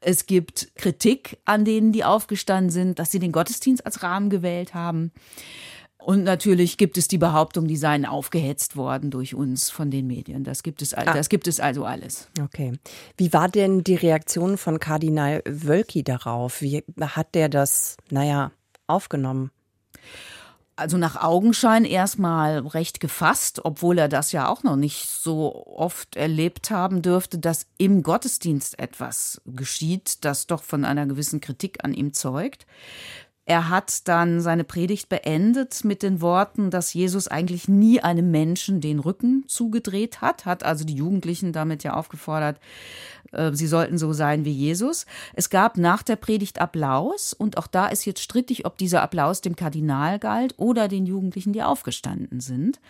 Es 0.00 0.26
gibt 0.26 0.68
Kritik 0.76 1.38
an 1.44 1.64
denen, 1.64 1.92
die 1.92 2.04
aufgestanden 2.04 2.70
sind, 2.70 2.98
dass 2.98 3.10
sie 3.10 3.18
den 3.18 3.32
Gottesdienst 3.32 3.84
als 3.84 4.02
Rahmen 4.02 4.30
gewählt 4.30 4.74
haben. 4.74 5.10
Und 6.04 6.22
natürlich 6.22 6.76
gibt 6.76 6.98
es 6.98 7.08
die 7.08 7.16
Behauptung, 7.16 7.66
die 7.66 7.78
seien 7.78 8.04
aufgehetzt 8.04 8.76
worden 8.76 9.10
durch 9.10 9.34
uns 9.34 9.70
von 9.70 9.90
den 9.90 10.06
Medien. 10.06 10.44
Das 10.44 10.62
gibt 10.62 10.82
es, 10.82 10.92
ah. 10.92 11.02
das 11.02 11.30
gibt 11.30 11.48
es 11.48 11.60
also 11.60 11.86
alles. 11.86 12.28
Okay. 12.38 12.74
Wie 13.16 13.32
war 13.32 13.48
denn 13.48 13.82
die 13.84 13.94
Reaktion 13.94 14.58
von 14.58 14.80
Kardinal 14.80 15.42
Wölki 15.46 16.04
darauf? 16.04 16.60
Wie 16.60 16.84
hat 17.00 17.34
der 17.34 17.48
das, 17.48 17.96
naja, 18.10 18.50
aufgenommen? 18.86 19.50
Also 20.76 20.98
nach 20.98 21.22
Augenschein 21.22 21.86
erstmal 21.86 22.58
recht 22.58 23.00
gefasst, 23.00 23.64
obwohl 23.64 23.96
er 23.96 24.08
das 24.08 24.32
ja 24.32 24.48
auch 24.48 24.62
noch 24.62 24.76
nicht 24.76 25.08
so 25.08 25.64
oft 25.66 26.16
erlebt 26.16 26.70
haben 26.70 27.00
dürfte, 27.00 27.38
dass 27.38 27.66
im 27.78 28.02
Gottesdienst 28.02 28.78
etwas 28.78 29.40
geschieht, 29.46 30.24
das 30.24 30.48
doch 30.48 30.64
von 30.64 30.84
einer 30.84 31.06
gewissen 31.06 31.40
Kritik 31.40 31.82
an 31.82 31.94
ihm 31.94 32.12
zeugt. 32.12 32.66
Er 33.46 33.68
hat 33.68 34.08
dann 34.08 34.40
seine 34.40 34.64
Predigt 34.64 35.10
beendet 35.10 35.84
mit 35.84 36.02
den 36.02 36.22
Worten, 36.22 36.70
dass 36.70 36.94
Jesus 36.94 37.28
eigentlich 37.28 37.68
nie 37.68 38.00
einem 38.00 38.30
Menschen 38.30 38.80
den 38.80 38.98
Rücken 38.98 39.44
zugedreht 39.48 40.22
hat, 40.22 40.46
hat 40.46 40.62
also 40.62 40.84
die 40.84 40.94
Jugendlichen 40.94 41.52
damit 41.52 41.84
ja 41.84 41.92
aufgefordert, 41.92 42.58
äh, 43.32 43.52
sie 43.52 43.66
sollten 43.66 43.98
so 43.98 44.12
sein 44.12 44.44
wie 44.44 44.52
Jesus. 44.52 45.04
Es 45.34 45.50
gab 45.50 45.76
nach 45.76 46.02
der 46.02 46.16
Predigt 46.16 46.60
Applaus 46.60 47.34
und 47.34 47.58
auch 47.58 47.66
da 47.66 47.86
ist 47.86 48.06
jetzt 48.06 48.22
strittig, 48.22 48.64
ob 48.64 48.78
dieser 48.78 49.02
Applaus 49.02 49.42
dem 49.42 49.56
Kardinal 49.56 50.18
galt 50.18 50.54
oder 50.56 50.88
den 50.88 51.04
Jugendlichen, 51.04 51.52
die 51.52 51.62
aufgestanden 51.62 52.40
sind. 52.40 52.80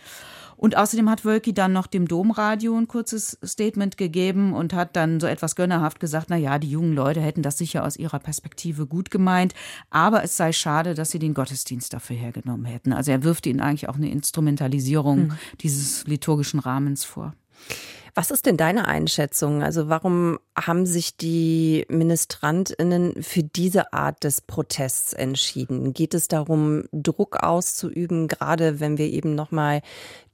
Und 0.56 0.76
außerdem 0.76 1.10
hat 1.10 1.24
Wölki 1.24 1.52
dann 1.52 1.72
noch 1.72 1.86
dem 1.86 2.08
Domradio 2.08 2.76
ein 2.76 2.88
kurzes 2.88 3.38
Statement 3.44 3.96
gegeben 3.96 4.52
und 4.52 4.72
hat 4.72 4.96
dann 4.96 5.20
so 5.20 5.26
etwas 5.26 5.56
gönnerhaft 5.56 6.00
gesagt, 6.00 6.26
na 6.30 6.36
ja, 6.36 6.58
die 6.58 6.70
jungen 6.70 6.94
Leute 6.94 7.20
hätten 7.20 7.42
das 7.42 7.58
sicher 7.58 7.84
aus 7.84 7.96
ihrer 7.96 8.18
Perspektive 8.18 8.86
gut 8.86 9.10
gemeint, 9.10 9.54
aber 9.90 10.22
es 10.22 10.36
sei 10.36 10.52
schade, 10.52 10.94
dass 10.94 11.10
sie 11.10 11.18
den 11.18 11.34
Gottesdienst 11.34 11.92
dafür 11.92 12.16
hergenommen 12.16 12.66
hätten. 12.66 12.92
Also 12.92 13.10
er 13.10 13.22
wirft 13.22 13.46
ihnen 13.46 13.60
eigentlich 13.60 13.88
auch 13.88 13.96
eine 13.96 14.10
Instrumentalisierung 14.10 15.28
mhm. 15.28 15.38
dieses 15.60 16.06
liturgischen 16.06 16.60
Rahmens 16.60 17.04
vor. 17.04 17.34
Was 18.16 18.30
ist 18.30 18.46
denn 18.46 18.56
deine 18.56 18.86
Einschätzung? 18.86 19.64
Also 19.64 19.88
warum 19.88 20.38
haben 20.56 20.86
sich 20.86 21.16
die 21.16 21.84
Ministrantinnen 21.88 23.20
für 23.20 23.42
diese 23.42 23.92
Art 23.92 24.22
des 24.22 24.40
Protests 24.40 25.12
entschieden? 25.12 25.92
Geht 25.94 26.14
es 26.14 26.28
darum, 26.28 26.84
Druck 26.92 27.42
auszuüben, 27.42 28.28
gerade 28.28 28.78
wenn 28.78 28.98
wir 28.98 29.06
eben 29.06 29.34
nochmal 29.34 29.82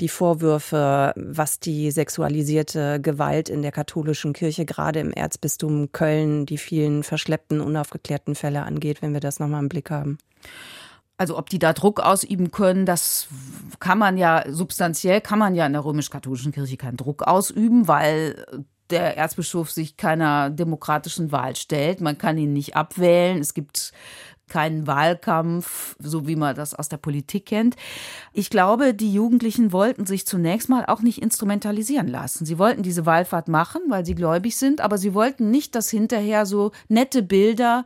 die 0.03 0.11
Vorwürfe, 0.11 1.15
was 1.17 1.59
die 1.59 1.91
sexualisierte 1.91 3.01
Gewalt 3.01 3.49
in 3.49 3.63
der 3.63 3.73
katholischen 3.73 4.35
Kirche, 4.35 4.67
gerade 4.67 5.01
im 5.01 5.11
Erzbistum 5.11 5.91
Köln, 5.91 6.45
die 6.45 6.59
vielen 6.59 7.03
verschleppten, 7.03 7.63
unaufgeklärten 7.63 8.35
Fälle 8.35 8.63
angeht, 8.65 9.01
wenn 9.01 9.15
wir 9.15 9.21
das 9.21 9.41
nochmal 9.41 9.63
im 9.63 9.71
Blick 9.71 9.91
haben? 9.91 10.19
Also 11.21 11.37
ob 11.37 11.51
die 11.51 11.59
da 11.59 11.75
Druck 11.75 12.01
ausüben 12.01 12.51
können, 12.51 12.87
das 12.87 13.29
kann 13.79 13.99
man 13.99 14.17
ja 14.17 14.43
substanziell, 14.49 15.21
kann 15.21 15.39
man 15.39 15.55
ja 15.55 15.67
in 15.67 15.75
der 15.75 15.85
römisch-katholischen 15.85 16.51
Kirche 16.51 16.79
keinen 16.79 16.97
Druck 16.97 17.25
ausüben, 17.25 17.89
weil 17.89 18.47
der 18.89 19.19
Erzbischof 19.19 19.71
sich 19.71 19.99
keiner 19.99 20.49
demokratischen 20.49 21.31
Wahl 21.31 21.57
stellt. 21.57 22.01
Man 22.01 22.17
kann 22.17 22.39
ihn 22.39 22.55
nicht 22.55 22.75
abwählen. 22.75 23.39
Es 23.39 23.53
gibt 23.53 23.93
keinen 24.49 24.87
Wahlkampf, 24.87 25.95
so 25.99 26.27
wie 26.27 26.37
man 26.37 26.57
das 26.57 26.75
aus 26.75 26.89
der 26.89 26.97
Politik 26.97 27.45
kennt. 27.47 27.77
Ich 28.33 28.49
glaube, 28.49 28.95
die 28.95 29.13
Jugendlichen 29.13 29.73
wollten 29.73 30.07
sich 30.07 30.27
zunächst 30.27 30.71
mal 30.71 30.87
auch 30.87 31.03
nicht 31.03 31.21
instrumentalisieren 31.21 32.09
lassen. 32.09 32.47
Sie 32.47 32.59
wollten 32.59 32.83
diese 32.83 33.05
Wallfahrt 33.05 33.49
machen, 33.49 33.83
weil 33.89 34.07
sie 34.07 34.15
gläubig 34.15 34.57
sind, 34.57 34.81
aber 34.81 34.97
sie 34.97 35.13
wollten 35.13 35.51
nicht, 35.51 35.75
dass 35.75 35.91
hinterher 35.91 36.47
so 36.47 36.73
nette 36.89 37.23
Bilder 37.23 37.85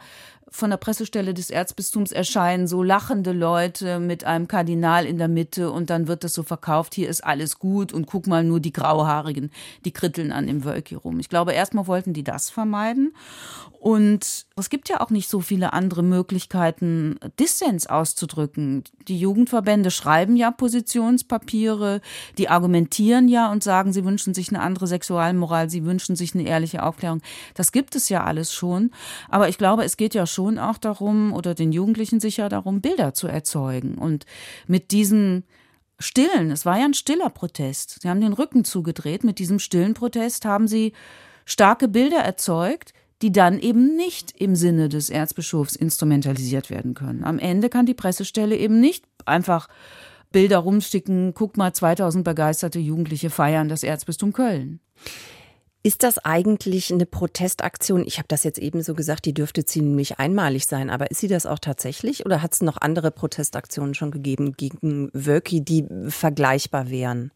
von 0.51 0.71
der 0.71 0.77
Pressestelle 0.77 1.35
des 1.35 1.51
Erzbistums 1.51 2.13
erscheinen 2.13 2.67
so 2.67 2.83
lachende 2.83 3.33
Leute 3.33 3.99
mit 3.99 4.25
einem 4.25 4.49
Kardinal 4.49 5.07
in 5.07 5.19
der 5.19 5.29
Mitte 5.29 5.71
und 5.71 5.91
dann 5.91 6.07
wird 6.07 6.25
das 6.25 6.35
so 6.35 6.43
verkauft, 6.43 6.95
hier 6.95 7.09
ist 7.09 7.25
alles 7.25 7.59
gut 7.59 7.93
und 7.93 8.07
guck 8.07 8.27
mal 8.27 8.45
nur 8.45 8.61
die 8.61 8.73
Grauhaarigen, 8.73 9.51
die 9.85 9.93
kritteln 9.93 10.33
an 10.33 10.47
dem 10.47 10.65
Wölki 10.65 10.95
rum. 10.95 11.19
Ich 11.21 11.29
glaube, 11.29 11.53
erstmal 11.53 11.87
wollten 11.87 12.13
die 12.13 12.25
das 12.25 12.51
vermeiden 12.51 13.13
und 13.85 14.47
es 14.57 14.71
gibt 14.71 14.89
ja 14.89 15.03
auch 15.03 15.11
nicht 15.11 15.29
so 15.29 15.41
viele 15.41 15.75
andere 15.75 16.03
Möglichkeiten, 16.03 17.19
Dissens 17.39 17.87
auszudrücken. 17.87 18.85
Die 19.09 19.19
Jugendverbände 19.19 19.91
schreiben 19.91 20.37
ja 20.37 20.51
Positionspapiere, 20.51 22.01
die 22.39 22.49
argumentieren 22.49 23.29
ja 23.29 23.53
und 23.53 23.63
sagen, 23.63 23.93
sie 23.93 24.07
wünschen 24.07 24.33
sich 24.33 24.49
eine 24.49 24.63
andere 24.63 24.87
Sexualmoral, 24.87 25.69
sie 25.69 25.85
wünschen 25.85 26.17
sich 26.17 26.35
eine 26.35 26.49
ehrliche 26.49 26.83
Aufklärung. 26.83 27.21
Das 27.53 27.73
gibt 27.73 27.95
es 27.95 28.09
ja 28.09 28.25
alles 28.25 28.55
schon. 28.55 28.91
Aber 29.29 29.51
ich 29.51 29.59
glaube, 29.59 29.85
es 29.85 29.99
geht 29.99 30.15
ja 30.15 30.27
schon 30.35 30.59
auch 30.59 30.79
darum, 30.79 31.33
oder 31.33 31.55
den 31.55 31.73
Jugendlichen 31.73 32.21
sicher 32.21 32.49
darum, 32.49 32.81
Bilder 32.81 33.15
zu 33.15 33.27
erzeugen. 33.29 33.97
Und 33.97 34.27
mit 34.67 34.91
diesen 34.91 35.45
stillen, 35.99 36.51
es 36.51 36.67
war 36.67 36.79
ja 36.79 36.85
ein 36.85 36.95
stiller 36.95 37.31
Protest. 37.31 38.01
Sie 38.03 38.09
haben 38.09 38.21
den 38.21 38.33
Rücken 38.33 38.65
zugedreht. 38.65 39.25
Mit 39.25 39.39
diesem 39.39 39.59
stillen 39.59 39.95
Protest 39.95 40.45
haben 40.45 40.69
sie 40.69 40.93
starke 41.45 41.89
Bilder 41.89 42.19
erzeugt, 42.19 42.93
die 43.23 43.33
dann 43.33 43.59
eben 43.59 43.97
nicht 43.97 44.33
im 44.39 44.57
Sinne 44.57 44.89
des 44.89 45.09
Erzbischofs 45.09 45.77
instrumentalisiert 45.77 46.69
werden 46.69 46.95
können. 46.95 47.25
Am 47.25 47.39
Ende 47.39 47.69
kann 47.69 47.87
die 47.87 47.95
Pressestelle 47.95 48.57
eben 48.57 48.81
nicht 48.81 49.05
einfach 49.25 49.69
Bilder 50.31 50.59
rumsticken, 50.59 51.33
guck 51.33 51.57
mal, 51.57 51.73
2000 51.73 52.25
begeisterte 52.25 52.81
Jugendliche 52.81 53.31
feiern 53.31 53.69
das 53.69 53.85
Erzbistum 53.85 54.33
Köln. 54.33 54.81
Ist 55.87 56.03
das 56.03 56.17
eigentlich 56.17 56.91
eine 56.91 57.05
Protestaktion? 57.05 58.07
Ich 58.07 58.17
habe 58.17 58.27
das 58.27 58.43
jetzt 58.43 58.59
eben 58.59 58.83
so 58.83 58.95
gesagt, 58.95 59.27
die 59.27 59.35
dürfte 59.35 59.67
ziemlich 59.67 60.19
einmalig 60.19 60.65
sein, 60.65 60.89
aber 60.89 61.11
ist 61.11 61.21
sie 61.21 61.29
das 61.29 61.45
auch 61.45 61.59
tatsächlich 61.59 62.25
oder 62.25 62.41
hat 62.41 62.55
es 62.55 62.63
noch 62.63 62.79
andere 62.81 63.11
Protestaktionen 63.11 63.93
schon 63.93 64.11
gegeben 64.11 64.55
gegen 64.57 65.11
Wölki, 65.13 65.61
die 65.61 65.87
vergleichbar 66.09 66.89
wären? 66.89 67.33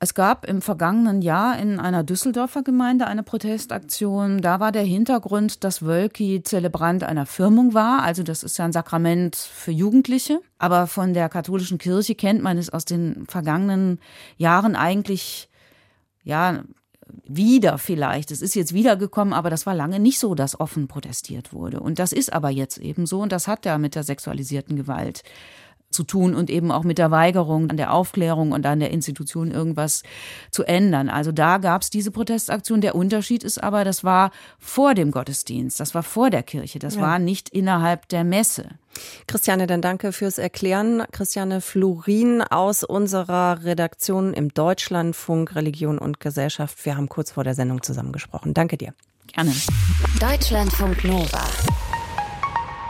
Es 0.00 0.14
gab 0.14 0.48
im 0.48 0.62
vergangenen 0.62 1.22
Jahr 1.22 1.60
in 1.60 1.78
einer 1.78 2.02
Düsseldorfer 2.02 2.64
Gemeinde 2.64 3.06
eine 3.06 3.22
Protestaktion. 3.22 4.42
Da 4.42 4.58
war 4.58 4.72
der 4.72 4.82
Hintergrund, 4.82 5.62
dass 5.62 5.82
Wölki 5.86 6.42
Zelebrant 6.42 7.04
einer 7.04 7.24
Firmung 7.24 7.72
war. 7.72 8.02
Also 8.02 8.24
das 8.24 8.42
ist 8.42 8.58
ja 8.58 8.64
ein 8.64 8.72
Sakrament 8.72 9.36
für 9.36 9.70
Jugendliche. 9.70 10.40
Aber 10.58 10.88
von 10.88 11.14
der 11.14 11.28
katholischen 11.28 11.78
Kirche 11.78 12.16
kennt 12.16 12.42
man 12.42 12.58
es 12.58 12.68
aus 12.68 12.84
den 12.84 13.26
vergangenen 13.28 14.00
Jahren 14.36 14.74
eigentlich, 14.74 15.48
ja, 16.24 16.64
wieder 17.24 17.78
vielleicht. 17.78 18.30
Es 18.30 18.42
ist 18.42 18.54
jetzt 18.54 18.74
wiedergekommen, 18.74 19.34
aber 19.34 19.50
das 19.50 19.66
war 19.66 19.74
lange 19.74 19.98
nicht 20.00 20.18
so, 20.18 20.34
dass 20.34 20.58
offen 20.58 20.88
protestiert 20.88 21.52
wurde. 21.52 21.80
Und 21.80 21.98
das 21.98 22.12
ist 22.12 22.32
aber 22.32 22.50
jetzt 22.50 22.78
eben 22.78 23.06
so. 23.06 23.20
Und 23.20 23.32
das 23.32 23.48
hat 23.48 23.64
ja 23.64 23.78
mit 23.78 23.94
der 23.94 24.02
sexualisierten 24.02 24.76
Gewalt 24.76 25.22
zu 25.96 26.04
tun 26.04 26.34
und 26.36 26.50
eben 26.50 26.70
auch 26.70 26.84
mit 26.84 26.98
der 26.98 27.10
Weigerung 27.10 27.70
an 27.70 27.76
der 27.76 27.92
Aufklärung 27.92 28.52
und 28.52 28.64
an 28.66 28.78
der 28.78 28.92
Institution 28.92 29.50
irgendwas 29.50 30.04
zu 30.52 30.62
ändern. 30.62 31.08
Also 31.08 31.32
da 31.32 31.58
gab 31.58 31.82
es 31.82 31.90
diese 31.90 32.12
Protestaktion. 32.12 32.80
Der 32.80 32.94
Unterschied 32.94 33.42
ist 33.42 33.60
aber, 33.60 33.82
das 33.82 34.04
war 34.04 34.30
vor 34.60 34.94
dem 34.94 35.10
Gottesdienst, 35.10 35.80
das 35.80 35.94
war 35.94 36.04
vor 36.04 36.30
der 36.30 36.44
Kirche, 36.44 36.78
das 36.78 36.96
ja. 36.96 37.00
war 37.00 37.18
nicht 37.18 37.48
innerhalb 37.48 38.08
der 38.08 38.22
Messe. 38.22 38.68
Christiane, 39.26 39.66
dann 39.66 39.82
danke 39.82 40.12
fürs 40.12 40.38
Erklären. 40.38 41.02
Christiane 41.12 41.60
Florin 41.60 42.42
aus 42.42 42.84
unserer 42.84 43.64
Redaktion 43.64 44.32
im 44.32 44.54
Deutschlandfunk 44.54 45.54
Religion 45.54 45.98
und 45.98 46.20
Gesellschaft. 46.20 46.84
Wir 46.84 46.96
haben 46.96 47.08
kurz 47.08 47.32
vor 47.32 47.44
der 47.44 47.54
Sendung 47.54 47.82
zusammengesprochen. 47.82 48.54
Danke 48.54 48.76
dir. 48.76 48.94
Gerne. 49.26 49.52
Deutschlandfunk 50.20 51.04
Nova. 51.04 51.44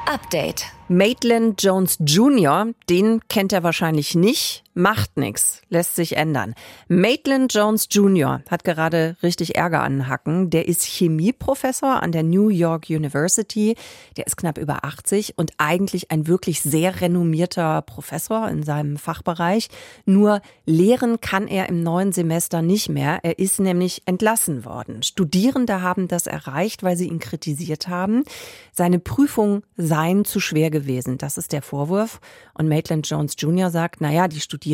Update. 0.07 0.76
Maitland 0.89 1.63
Jones 1.63 1.99
Jr., 2.07 2.69
den 2.89 3.21
kennt 3.29 3.53
er 3.53 3.63
wahrscheinlich 3.63 4.15
nicht. 4.15 4.63
Macht 4.79 5.17
nix, 5.17 5.63
lässt 5.71 5.97
sich 5.97 6.19
ändern. 6.19 6.55
Maitland 6.87 7.55
Jones 7.55 7.89
Jr. 7.91 8.43
hat 8.51 8.63
gerade 8.63 9.17
richtig 9.23 9.57
Ärger 9.57 9.81
an 9.83 9.93
den 9.93 10.09
Hacken. 10.09 10.51
Der 10.51 10.69
ist 10.69 10.83
Chemieprofessor 10.83 12.03
an 12.03 12.13
der 12.13 12.23
New 12.23 12.51
York 12.51 12.91
University. 12.91 13.75
Der 14.19 14.27
ist 14.27 14.37
knapp 14.37 14.59
über 14.59 14.85
80 14.85 15.39
und 15.39 15.53
eigentlich 15.57 16.11
ein 16.11 16.27
wirklich 16.27 16.61
sehr 16.61 17.01
renommierter 17.01 17.81
Professor 17.81 18.51
in 18.51 18.65
seinem 18.65 18.99
Fachbereich. 18.99 19.71
Nur 20.05 20.43
lehren 20.67 21.23
kann 21.23 21.49
er 21.49 21.71
im 21.71 21.83
neuen 21.83 22.13
Semester 22.13 22.61
nicht 22.61 22.91
mehr. 22.91 23.21
Er 23.23 23.39
ist 23.39 23.59
nämlich 23.59 24.03
entlassen 24.05 24.67
worden. 24.67 25.03
Studierende 25.03 25.81
haben 25.81 26.07
das 26.07 26.27
erreicht, 26.27 26.83
weil 26.83 26.99
sie 26.99 27.09
ihn 27.09 27.19
kritisiert 27.19 27.89
haben. 27.89 28.25
Seine 28.73 28.99
Prüfungen 28.99 29.63
seien 29.79 30.27
zu 30.27 30.39
schwer 30.39 30.69
gewesen. 30.71 31.17
Das 31.17 31.39
ist 31.39 31.55
der 31.55 31.63
Vorwurf. 31.63 32.21
Und 32.53 32.69
Maitland 32.69 33.09
Jones 33.09 33.37
Jr. 33.39 33.71
sagt, 33.71 34.03
naja, 34.03 34.29
die 34.29 34.41
Studierenden, 34.41 34.66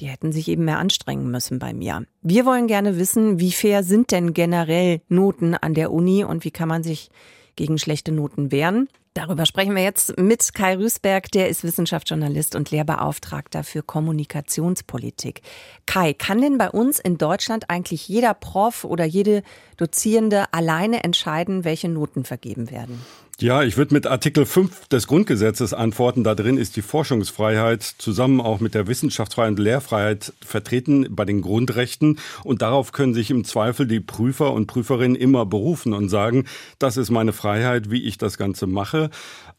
die 0.00 0.06
hätten 0.06 0.32
sich 0.32 0.48
eben 0.48 0.64
mehr 0.64 0.78
anstrengen 0.78 1.30
müssen 1.30 1.58
bei 1.58 1.72
mir. 1.72 2.04
Wir 2.22 2.46
wollen 2.46 2.66
gerne 2.66 2.98
wissen, 2.98 3.40
wie 3.40 3.52
fair 3.52 3.82
sind 3.82 4.12
denn 4.12 4.34
generell 4.34 5.00
Noten 5.08 5.54
an 5.54 5.74
der 5.74 5.92
Uni 5.92 6.24
und 6.24 6.44
wie 6.44 6.50
kann 6.50 6.68
man 6.68 6.82
sich 6.82 7.10
gegen 7.56 7.78
schlechte 7.78 8.12
Noten 8.12 8.52
wehren? 8.52 8.88
Darüber 9.16 9.46
sprechen 9.46 9.74
wir 9.74 9.82
jetzt 9.82 10.18
mit 10.18 10.52
Kai 10.52 10.76
Rüßberg, 10.76 11.30
der 11.30 11.48
ist 11.48 11.64
Wissenschaftsjournalist 11.64 12.54
und 12.54 12.70
Lehrbeauftragter 12.70 13.64
für 13.64 13.82
Kommunikationspolitik. 13.82 15.40
Kai, 15.86 16.12
kann 16.12 16.42
denn 16.42 16.58
bei 16.58 16.68
uns 16.68 16.98
in 16.98 17.16
Deutschland 17.16 17.70
eigentlich 17.70 18.08
jeder 18.08 18.34
Prof 18.34 18.84
oder 18.84 19.06
jede 19.06 19.42
Dozierende 19.78 20.52
alleine 20.52 21.02
entscheiden, 21.02 21.64
welche 21.64 21.88
Noten 21.88 22.24
vergeben 22.24 22.70
werden? 22.70 23.00
Ja, 23.38 23.62
ich 23.62 23.76
würde 23.76 23.92
mit 23.92 24.06
Artikel 24.06 24.46
5 24.46 24.88
des 24.88 25.06
Grundgesetzes 25.06 25.74
antworten. 25.74 26.24
Da 26.24 26.34
drin 26.34 26.56
ist 26.56 26.74
die 26.74 26.80
Forschungsfreiheit 26.80 27.82
zusammen 27.82 28.40
auch 28.40 28.60
mit 28.60 28.74
der 28.74 28.86
Wissenschaftsfreiheit 28.86 29.50
und 29.50 29.58
Lehrfreiheit 29.58 30.32
vertreten 30.40 31.08
bei 31.10 31.26
den 31.26 31.42
Grundrechten. 31.42 32.18
Und 32.44 32.62
darauf 32.62 32.92
können 32.92 33.12
sich 33.12 33.30
im 33.30 33.44
Zweifel 33.44 33.86
die 33.86 34.00
Prüfer 34.00 34.54
und 34.54 34.68
Prüferinnen 34.68 35.16
immer 35.16 35.44
berufen 35.44 35.92
und 35.92 36.08
sagen, 36.08 36.46
das 36.78 36.96
ist 36.96 37.10
meine 37.10 37.34
Freiheit, 37.34 37.90
wie 37.90 38.04
ich 38.04 38.16
das 38.16 38.38
Ganze 38.38 38.66
mache. 38.66 39.05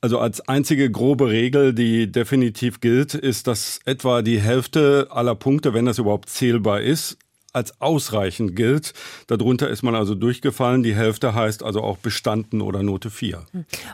Also 0.02 0.20
als 0.20 0.48
einzige 0.48 0.92
grobe 0.92 1.30
Regel, 1.30 1.74
die 1.74 2.12
definitiv 2.12 2.82
gilt, 2.82 3.14
ist, 3.14 3.48
dass 3.48 3.80
etwa 3.86 4.22
die 4.22 4.40
Hälfte 4.40 5.08
aller 5.10 5.36
Punkte, 5.36 5.74
wenn 5.74 5.86
das 5.86 5.98
überhaupt 5.98 6.30
zählbar 6.30 6.82
ist, 6.82 7.18
als 7.54 7.82
ausreichend 7.82 8.56
gilt. 8.56 8.94
Darunter 9.26 9.70
ist 9.70 9.82
man 9.82 9.96
also 9.96 10.16
durchgefallen. 10.16 10.84
Die 10.84 10.96
Hälfte 10.96 11.34
heißt 11.34 11.64
also 11.64 11.82
auch 11.82 11.98
bestanden 11.98 12.62
oder 12.62 12.84
Note 12.84 13.10
4. 13.10 13.46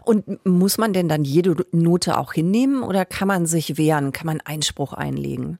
Und 0.04 0.46
muss 0.46 0.78
man 0.78 0.94
denn 0.94 1.08
dann 1.08 1.24
jede 1.24 1.56
Note 1.72 2.18
auch 2.18 2.34
hinnehmen 2.34 2.84
oder 2.84 3.06
kann 3.06 3.28
man 3.28 3.46
sich 3.46 3.78
wehren? 3.78 4.12
Kann 4.12 4.28
man 4.28 4.42
Einspruch 4.42 4.94
einlegen? 4.94 5.60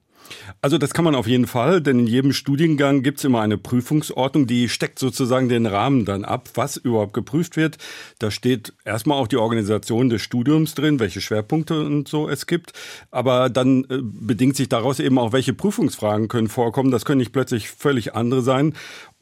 Also 0.60 0.78
das 0.78 0.94
kann 0.94 1.04
man 1.04 1.14
auf 1.14 1.26
jeden 1.26 1.46
Fall, 1.46 1.80
denn 1.80 2.00
in 2.00 2.06
jedem 2.06 2.32
Studiengang 2.32 3.02
gibt 3.02 3.18
es 3.18 3.24
immer 3.24 3.40
eine 3.40 3.58
Prüfungsordnung, 3.58 4.46
die 4.46 4.68
steckt 4.68 4.98
sozusagen 4.98 5.48
den 5.48 5.66
Rahmen 5.66 6.04
dann 6.04 6.24
ab, 6.24 6.50
was 6.54 6.76
überhaupt 6.76 7.12
geprüft 7.12 7.56
wird. 7.56 7.78
Da 8.18 8.30
steht 8.30 8.72
erstmal 8.84 9.18
auch 9.18 9.28
die 9.28 9.36
Organisation 9.36 10.08
des 10.08 10.22
Studiums 10.22 10.74
drin, 10.74 11.00
welche 11.00 11.20
Schwerpunkte 11.20 11.84
und 11.84 12.08
so 12.08 12.28
es 12.28 12.46
gibt. 12.46 12.72
Aber 13.10 13.50
dann 13.50 13.84
äh, 13.84 13.98
bedingt 14.02 14.56
sich 14.56 14.68
daraus 14.68 15.00
eben 15.00 15.18
auch, 15.18 15.32
welche 15.32 15.54
Prüfungsfragen 15.54 16.28
können 16.28 16.48
vorkommen. 16.48 16.90
Das 16.90 17.04
können 17.04 17.18
nicht 17.18 17.32
plötzlich 17.32 17.70
völlig 17.70 18.14
andere 18.14 18.42
sein. 18.42 18.74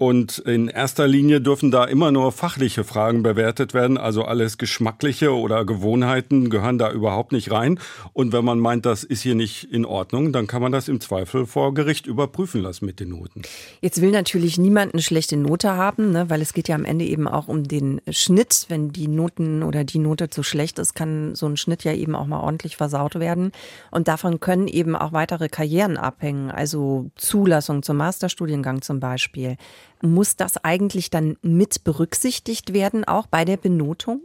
Und 0.02 0.38
in 0.38 0.66
erster 0.66 1.06
Linie 1.06 1.40
dürfen 1.40 1.70
da 1.70 1.84
immer 1.84 2.10
nur 2.10 2.32
fachliche 2.32 2.82
Fragen 2.82 3.22
bewertet 3.22 3.72
werden. 3.72 3.96
Also 3.96 4.24
alles 4.24 4.58
Geschmackliche 4.58 5.32
oder 5.32 5.64
Gewohnheiten 5.64 6.50
gehören 6.50 6.76
da 6.76 6.90
überhaupt 6.90 7.30
nicht 7.30 7.52
rein. 7.52 7.78
Und 8.12 8.32
wenn 8.32 8.44
man 8.44 8.58
meint, 8.58 8.84
das 8.84 9.04
ist 9.04 9.22
hier 9.22 9.36
nicht 9.36 9.62
in 9.62 9.84
Ordnung, 9.84 10.32
dann 10.32 10.48
kann 10.48 10.60
man 10.60 10.72
das 10.72 10.88
im 10.88 10.98
Zweifel 11.00 11.46
vor 11.46 11.72
Gericht 11.72 12.08
überprüfen 12.08 12.62
lassen 12.62 12.84
mit 12.84 12.98
den 12.98 13.10
Noten. 13.10 13.42
Jetzt 13.80 14.00
will 14.00 14.10
natürlich 14.10 14.58
niemand 14.58 14.92
eine 14.92 15.02
schlechte 15.02 15.36
Note 15.36 15.76
haben, 15.76 16.10
ne, 16.10 16.28
weil 16.28 16.42
es 16.42 16.52
geht 16.52 16.66
ja 16.66 16.74
am 16.74 16.84
Ende 16.84 17.04
eben 17.04 17.28
auch 17.28 17.46
um 17.46 17.62
den 17.62 18.00
Schnitt. 18.10 18.66
Wenn 18.66 18.90
die 18.90 19.06
Noten 19.06 19.62
oder 19.62 19.84
die 19.84 20.00
Note 20.00 20.30
zu 20.30 20.42
schlecht 20.42 20.80
ist, 20.80 20.94
kann 20.96 21.36
so 21.36 21.46
ein 21.46 21.56
Schnitt 21.56 21.84
ja 21.84 21.92
eben 21.92 22.16
auch 22.16 22.26
mal 22.26 22.40
ordentlich 22.40 22.76
versaut 22.76 23.20
werden. 23.20 23.52
Und 23.92 24.08
davon 24.08 24.40
können 24.40 24.66
eben 24.66 24.96
auch 24.96 25.12
weitere 25.12 25.48
Karrieren 25.48 25.96
abhängen, 25.96 26.50
also 26.50 27.08
Zulassung 27.14 27.84
zum 27.84 27.98
Masterstudiengang 27.98 28.82
zum 28.82 28.98
Beispiel. 28.98 29.58
Muss 30.02 30.36
das 30.36 30.62
eigentlich 30.62 31.10
dann 31.10 31.36
mit 31.42 31.84
berücksichtigt 31.84 32.72
werden, 32.72 33.04
auch 33.04 33.26
bei 33.26 33.44
der 33.44 33.56
Benotung? 33.56 34.22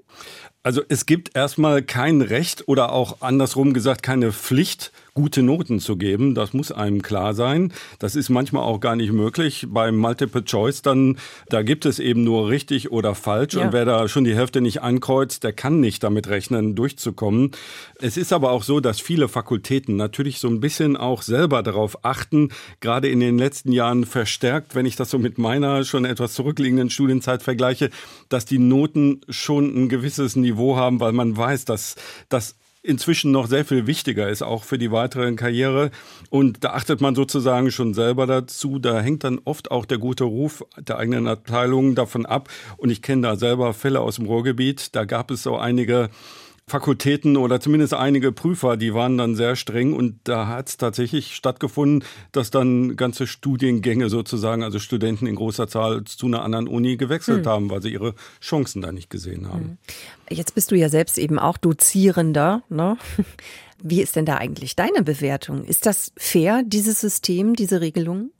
Also 0.67 0.81
es 0.89 1.05
gibt 1.05 1.33
erstmal 1.33 1.81
kein 1.81 2.19
Recht 2.19 2.67
oder 2.67 2.91
auch 2.91 3.21
andersrum 3.21 3.71
gesagt 3.71 4.03
keine 4.03 4.33
Pflicht, 4.33 4.91
gute 5.13 5.41
Noten 5.41 5.79
zu 5.79 5.95
geben. 5.95 6.35
Das 6.35 6.53
muss 6.53 6.71
einem 6.71 7.01
klar 7.01 7.33
sein. 7.33 7.73
Das 7.99 8.15
ist 8.15 8.29
manchmal 8.29 8.63
auch 8.63 8.79
gar 8.79 8.95
nicht 8.95 9.11
möglich. 9.11 9.65
Beim 9.67 9.97
Multiple 9.97 10.43
Choice 10.43 10.83
dann, 10.83 11.17
da 11.49 11.63
gibt 11.63 11.85
es 11.85 11.97
eben 11.97 12.23
nur 12.23 12.49
richtig 12.49 12.91
oder 12.91 13.15
falsch. 13.15 13.55
Ja. 13.55 13.63
Und 13.63 13.73
wer 13.73 13.83
da 13.85 14.07
schon 14.09 14.25
die 14.25 14.35
Hälfte 14.35 14.61
nicht 14.61 14.83
ankreuzt, 14.83 15.43
der 15.43 15.53
kann 15.53 15.79
nicht 15.79 16.03
damit 16.03 16.27
rechnen, 16.27 16.75
durchzukommen. 16.75 17.51
Es 17.99 18.15
ist 18.15 18.31
aber 18.31 18.51
auch 18.51 18.61
so, 18.61 18.79
dass 18.79 18.99
viele 18.99 19.27
Fakultäten 19.27 19.95
natürlich 19.95 20.37
so 20.37 20.49
ein 20.49 20.59
bisschen 20.59 20.97
auch 20.97 21.23
selber 21.23 21.63
darauf 21.63 22.05
achten, 22.05 22.49
gerade 22.79 23.07
in 23.07 23.19
den 23.19 23.39
letzten 23.39 23.71
Jahren 23.71 24.05
verstärkt, 24.05 24.75
wenn 24.75 24.85
ich 24.85 24.97
das 24.97 25.09
so 25.09 25.17
mit 25.17 25.39
meiner 25.39 25.83
schon 25.83 26.05
etwas 26.05 26.33
zurückliegenden 26.33 26.91
Studienzeit 26.91 27.41
vergleiche, 27.41 27.89
dass 28.29 28.45
die 28.45 28.59
Noten 28.59 29.21
schon 29.29 29.75
ein 29.75 29.89
gewisses 29.89 30.35
Niveau 30.35 30.56
haben, 30.57 30.99
weil 30.99 31.11
man 31.11 31.35
weiß, 31.37 31.65
dass 31.65 31.95
das 32.29 32.55
inzwischen 32.87 33.31
noch 33.31 33.47
sehr 33.47 33.65
viel 33.65 33.85
wichtiger 33.85 34.29
ist, 34.29 34.41
auch 34.41 34.63
für 34.63 34.77
die 34.77 34.91
weitere 34.91 35.33
Karriere. 35.33 35.91
Und 36.29 36.63
da 36.63 36.69
achtet 36.69 37.01
man 37.01 37.15
sozusagen 37.15 37.69
schon 37.69 37.93
selber 37.93 38.25
dazu. 38.25 38.79
Da 38.79 39.01
hängt 39.01 39.23
dann 39.25 39.39
oft 39.43 39.71
auch 39.71 39.85
der 39.85 39.97
gute 39.97 40.23
Ruf 40.23 40.63
der 40.77 40.97
eigenen 40.97 41.27
Abteilung 41.27 41.95
davon 41.95 42.25
ab. 42.25 42.49
Und 42.77 42.89
ich 42.89 43.01
kenne 43.01 43.23
da 43.23 43.35
selber 43.35 43.73
Fälle 43.73 43.99
aus 43.99 44.15
dem 44.15 44.25
Ruhrgebiet. 44.25 44.95
Da 44.95 45.03
gab 45.03 45.31
es 45.31 45.43
so 45.43 45.57
einige 45.57 46.09
Fakultäten 46.69 47.37
oder 47.37 47.61
zumindest 47.61 47.93
einige 47.93 48.33
Prüfer, 48.33 48.75
die 48.75 48.93
waren 48.93 49.17
dann 49.17 49.35
sehr 49.35 49.55
streng 49.55 49.93
und 49.93 50.19
da 50.25 50.47
hat 50.47 50.67
es 50.67 50.75
tatsächlich 50.75 51.33
stattgefunden, 51.33 52.03
dass 52.33 52.51
dann 52.51 52.97
ganze 52.97 53.25
Studiengänge 53.25 54.09
sozusagen, 54.09 54.63
also 54.63 54.77
Studenten 54.77 55.27
in 55.27 55.35
großer 55.35 55.69
Zahl 55.69 56.03
zu 56.03 56.25
einer 56.25 56.43
anderen 56.43 56.67
Uni 56.67 56.97
gewechselt 56.97 57.45
hm. 57.45 57.51
haben, 57.51 57.69
weil 57.69 57.81
sie 57.81 57.93
ihre 57.93 58.15
Chancen 58.41 58.81
da 58.81 58.91
nicht 58.91 59.09
gesehen 59.09 59.47
haben. 59.47 59.77
Hm. 60.29 60.37
Jetzt 60.37 60.55
bist 60.55 60.71
du 60.71 60.75
ja 60.75 60.89
selbst 60.89 61.17
eben 61.17 61.39
auch 61.39 61.55
Dozierender. 61.55 62.63
Ne? 62.67 62.97
Wie 63.81 64.01
ist 64.01 64.17
denn 64.17 64.25
da 64.25 64.35
eigentlich 64.35 64.75
deine 64.75 65.03
Bewertung? 65.03 65.63
Ist 65.63 65.85
das 65.85 66.11
fair, 66.17 66.63
dieses 66.65 66.99
System, 66.99 67.55
diese 67.55 67.79
Regelung? 67.79 68.31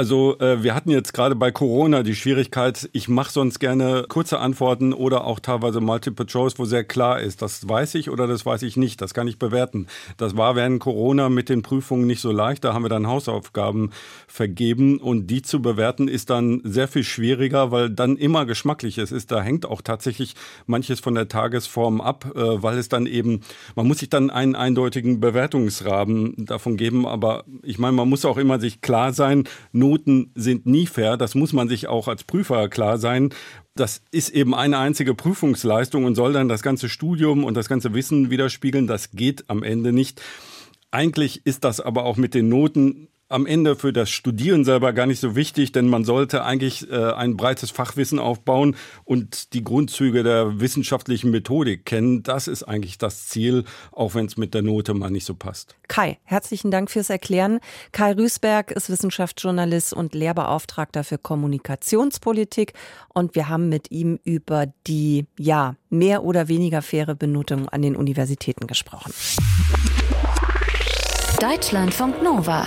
Also 0.00 0.38
äh, 0.38 0.62
wir 0.62 0.74
hatten 0.74 0.88
jetzt 0.88 1.12
gerade 1.12 1.36
bei 1.36 1.50
Corona 1.50 2.02
die 2.02 2.14
Schwierigkeit, 2.14 2.88
ich 2.94 3.10
mache 3.10 3.32
sonst 3.32 3.58
gerne 3.58 4.06
kurze 4.08 4.38
Antworten 4.38 4.94
oder 4.94 5.24
auch 5.24 5.40
teilweise 5.40 5.82
Multiple 5.82 6.24
Choice, 6.24 6.58
wo 6.58 6.64
sehr 6.64 6.84
klar 6.84 7.20
ist, 7.20 7.42
das 7.42 7.68
weiß 7.68 7.96
ich 7.96 8.08
oder 8.08 8.26
das 8.26 8.46
weiß 8.46 8.62
ich 8.62 8.78
nicht, 8.78 9.02
das 9.02 9.12
kann 9.12 9.28
ich 9.28 9.38
bewerten. 9.38 9.88
Das 10.16 10.38
war 10.38 10.56
während 10.56 10.80
Corona 10.80 11.28
mit 11.28 11.50
den 11.50 11.60
Prüfungen 11.60 12.06
nicht 12.06 12.22
so 12.22 12.32
leicht, 12.32 12.64
da 12.64 12.72
haben 12.72 12.82
wir 12.82 12.88
dann 12.88 13.08
Hausaufgaben 13.08 13.90
vergeben 14.26 15.00
und 15.00 15.26
die 15.26 15.42
zu 15.42 15.60
bewerten 15.60 16.08
ist 16.08 16.30
dann 16.30 16.62
sehr 16.64 16.88
viel 16.88 17.04
schwieriger, 17.04 17.70
weil 17.70 17.90
dann 17.90 18.16
immer 18.16 18.46
geschmackliches 18.46 19.12
ist. 19.12 19.30
Da 19.30 19.42
hängt 19.42 19.66
auch 19.66 19.82
tatsächlich 19.82 20.34
manches 20.64 21.00
von 21.00 21.14
der 21.14 21.28
Tagesform 21.28 22.00
ab, 22.00 22.24
äh, 22.34 22.62
weil 22.62 22.78
es 22.78 22.88
dann 22.88 23.04
eben, 23.04 23.42
man 23.76 23.86
muss 23.86 23.98
sich 23.98 24.08
dann 24.08 24.30
einen 24.30 24.54
eindeutigen 24.54 25.20
Bewertungsrahmen 25.20 26.46
davon 26.46 26.78
geben, 26.78 27.06
aber 27.06 27.44
ich 27.62 27.78
meine, 27.78 27.92
man 27.92 28.08
muss 28.08 28.24
auch 28.24 28.38
immer 28.38 28.58
sich 28.58 28.80
klar 28.80 29.12
sein, 29.12 29.44
nur 29.72 29.89
Noten 29.90 30.30
sind 30.34 30.66
nie 30.66 30.86
fair. 30.86 31.16
Das 31.16 31.34
muss 31.34 31.52
man 31.52 31.68
sich 31.68 31.88
auch 31.88 32.06
als 32.06 32.24
Prüfer 32.24 32.68
klar 32.68 32.98
sein. 32.98 33.30
Das 33.74 34.02
ist 34.12 34.30
eben 34.30 34.54
eine 34.54 34.78
einzige 34.78 35.14
Prüfungsleistung 35.14 36.04
und 36.04 36.14
soll 36.14 36.32
dann 36.32 36.48
das 36.48 36.62
ganze 36.62 36.88
Studium 36.88 37.44
und 37.44 37.54
das 37.54 37.68
ganze 37.68 37.92
Wissen 37.92 38.30
widerspiegeln. 38.30 38.86
Das 38.86 39.10
geht 39.10 39.50
am 39.50 39.62
Ende 39.62 39.92
nicht. 39.92 40.22
Eigentlich 40.92 41.44
ist 41.44 41.64
das 41.64 41.80
aber 41.80 42.04
auch 42.04 42.16
mit 42.16 42.34
den 42.34 42.48
Noten 42.48 43.08
am 43.30 43.46
Ende 43.46 43.76
für 43.76 43.92
das 43.92 44.10
Studieren 44.10 44.64
selber 44.64 44.92
gar 44.92 45.06
nicht 45.06 45.20
so 45.20 45.36
wichtig, 45.36 45.70
denn 45.70 45.86
man 45.86 46.04
sollte 46.04 46.44
eigentlich 46.44 46.90
äh, 46.90 47.12
ein 47.12 47.36
breites 47.36 47.70
Fachwissen 47.70 48.18
aufbauen 48.18 48.76
und 49.04 49.54
die 49.54 49.62
Grundzüge 49.62 50.24
der 50.24 50.60
wissenschaftlichen 50.60 51.30
Methodik 51.30 51.86
kennen. 51.86 52.24
Das 52.24 52.48
ist 52.48 52.64
eigentlich 52.64 52.98
das 52.98 53.28
Ziel, 53.28 53.64
auch 53.92 54.14
wenn 54.14 54.26
es 54.26 54.36
mit 54.36 54.52
der 54.52 54.62
Note 54.62 54.94
mal 54.94 55.10
nicht 55.10 55.24
so 55.24 55.34
passt. 55.34 55.76
Kai, 55.86 56.18
herzlichen 56.24 56.72
Dank 56.72 56.90
fürs 56.90 57.08
Erklären. 57.08 57.60
Kai 57.92 58.12
Rüßberg 58.12 58.72
ist 58.72 58.90
Wissenschaftsjournalist 58.90 59.94
und 59.94 60.12
Lehrbeauftragter 60.12 61.04
für 61.04 61.18
Kommunikationspolitik 61.18 62.72
und 63.14 63.36
wir 63.36 63.48
haben 63.48 63.68
mit 63.68 63.92
ihm 63.92 64.18
über 64.24 64.66
die, 64.88 65.26
ja, 65.38 65.76
mehr 65.88 66.24
oder 66.24 66.48
weniger 66.48 66.82
faire 66.82 67.14
Benotung 67.14 67.68
an 67.68 67.82
den 67.82 67.94
Universitäten 67.94 68.66
gesprochen. 68.66 69.12
Deutschlandfunk 71.40 72.22
Nova. 72.22 72.66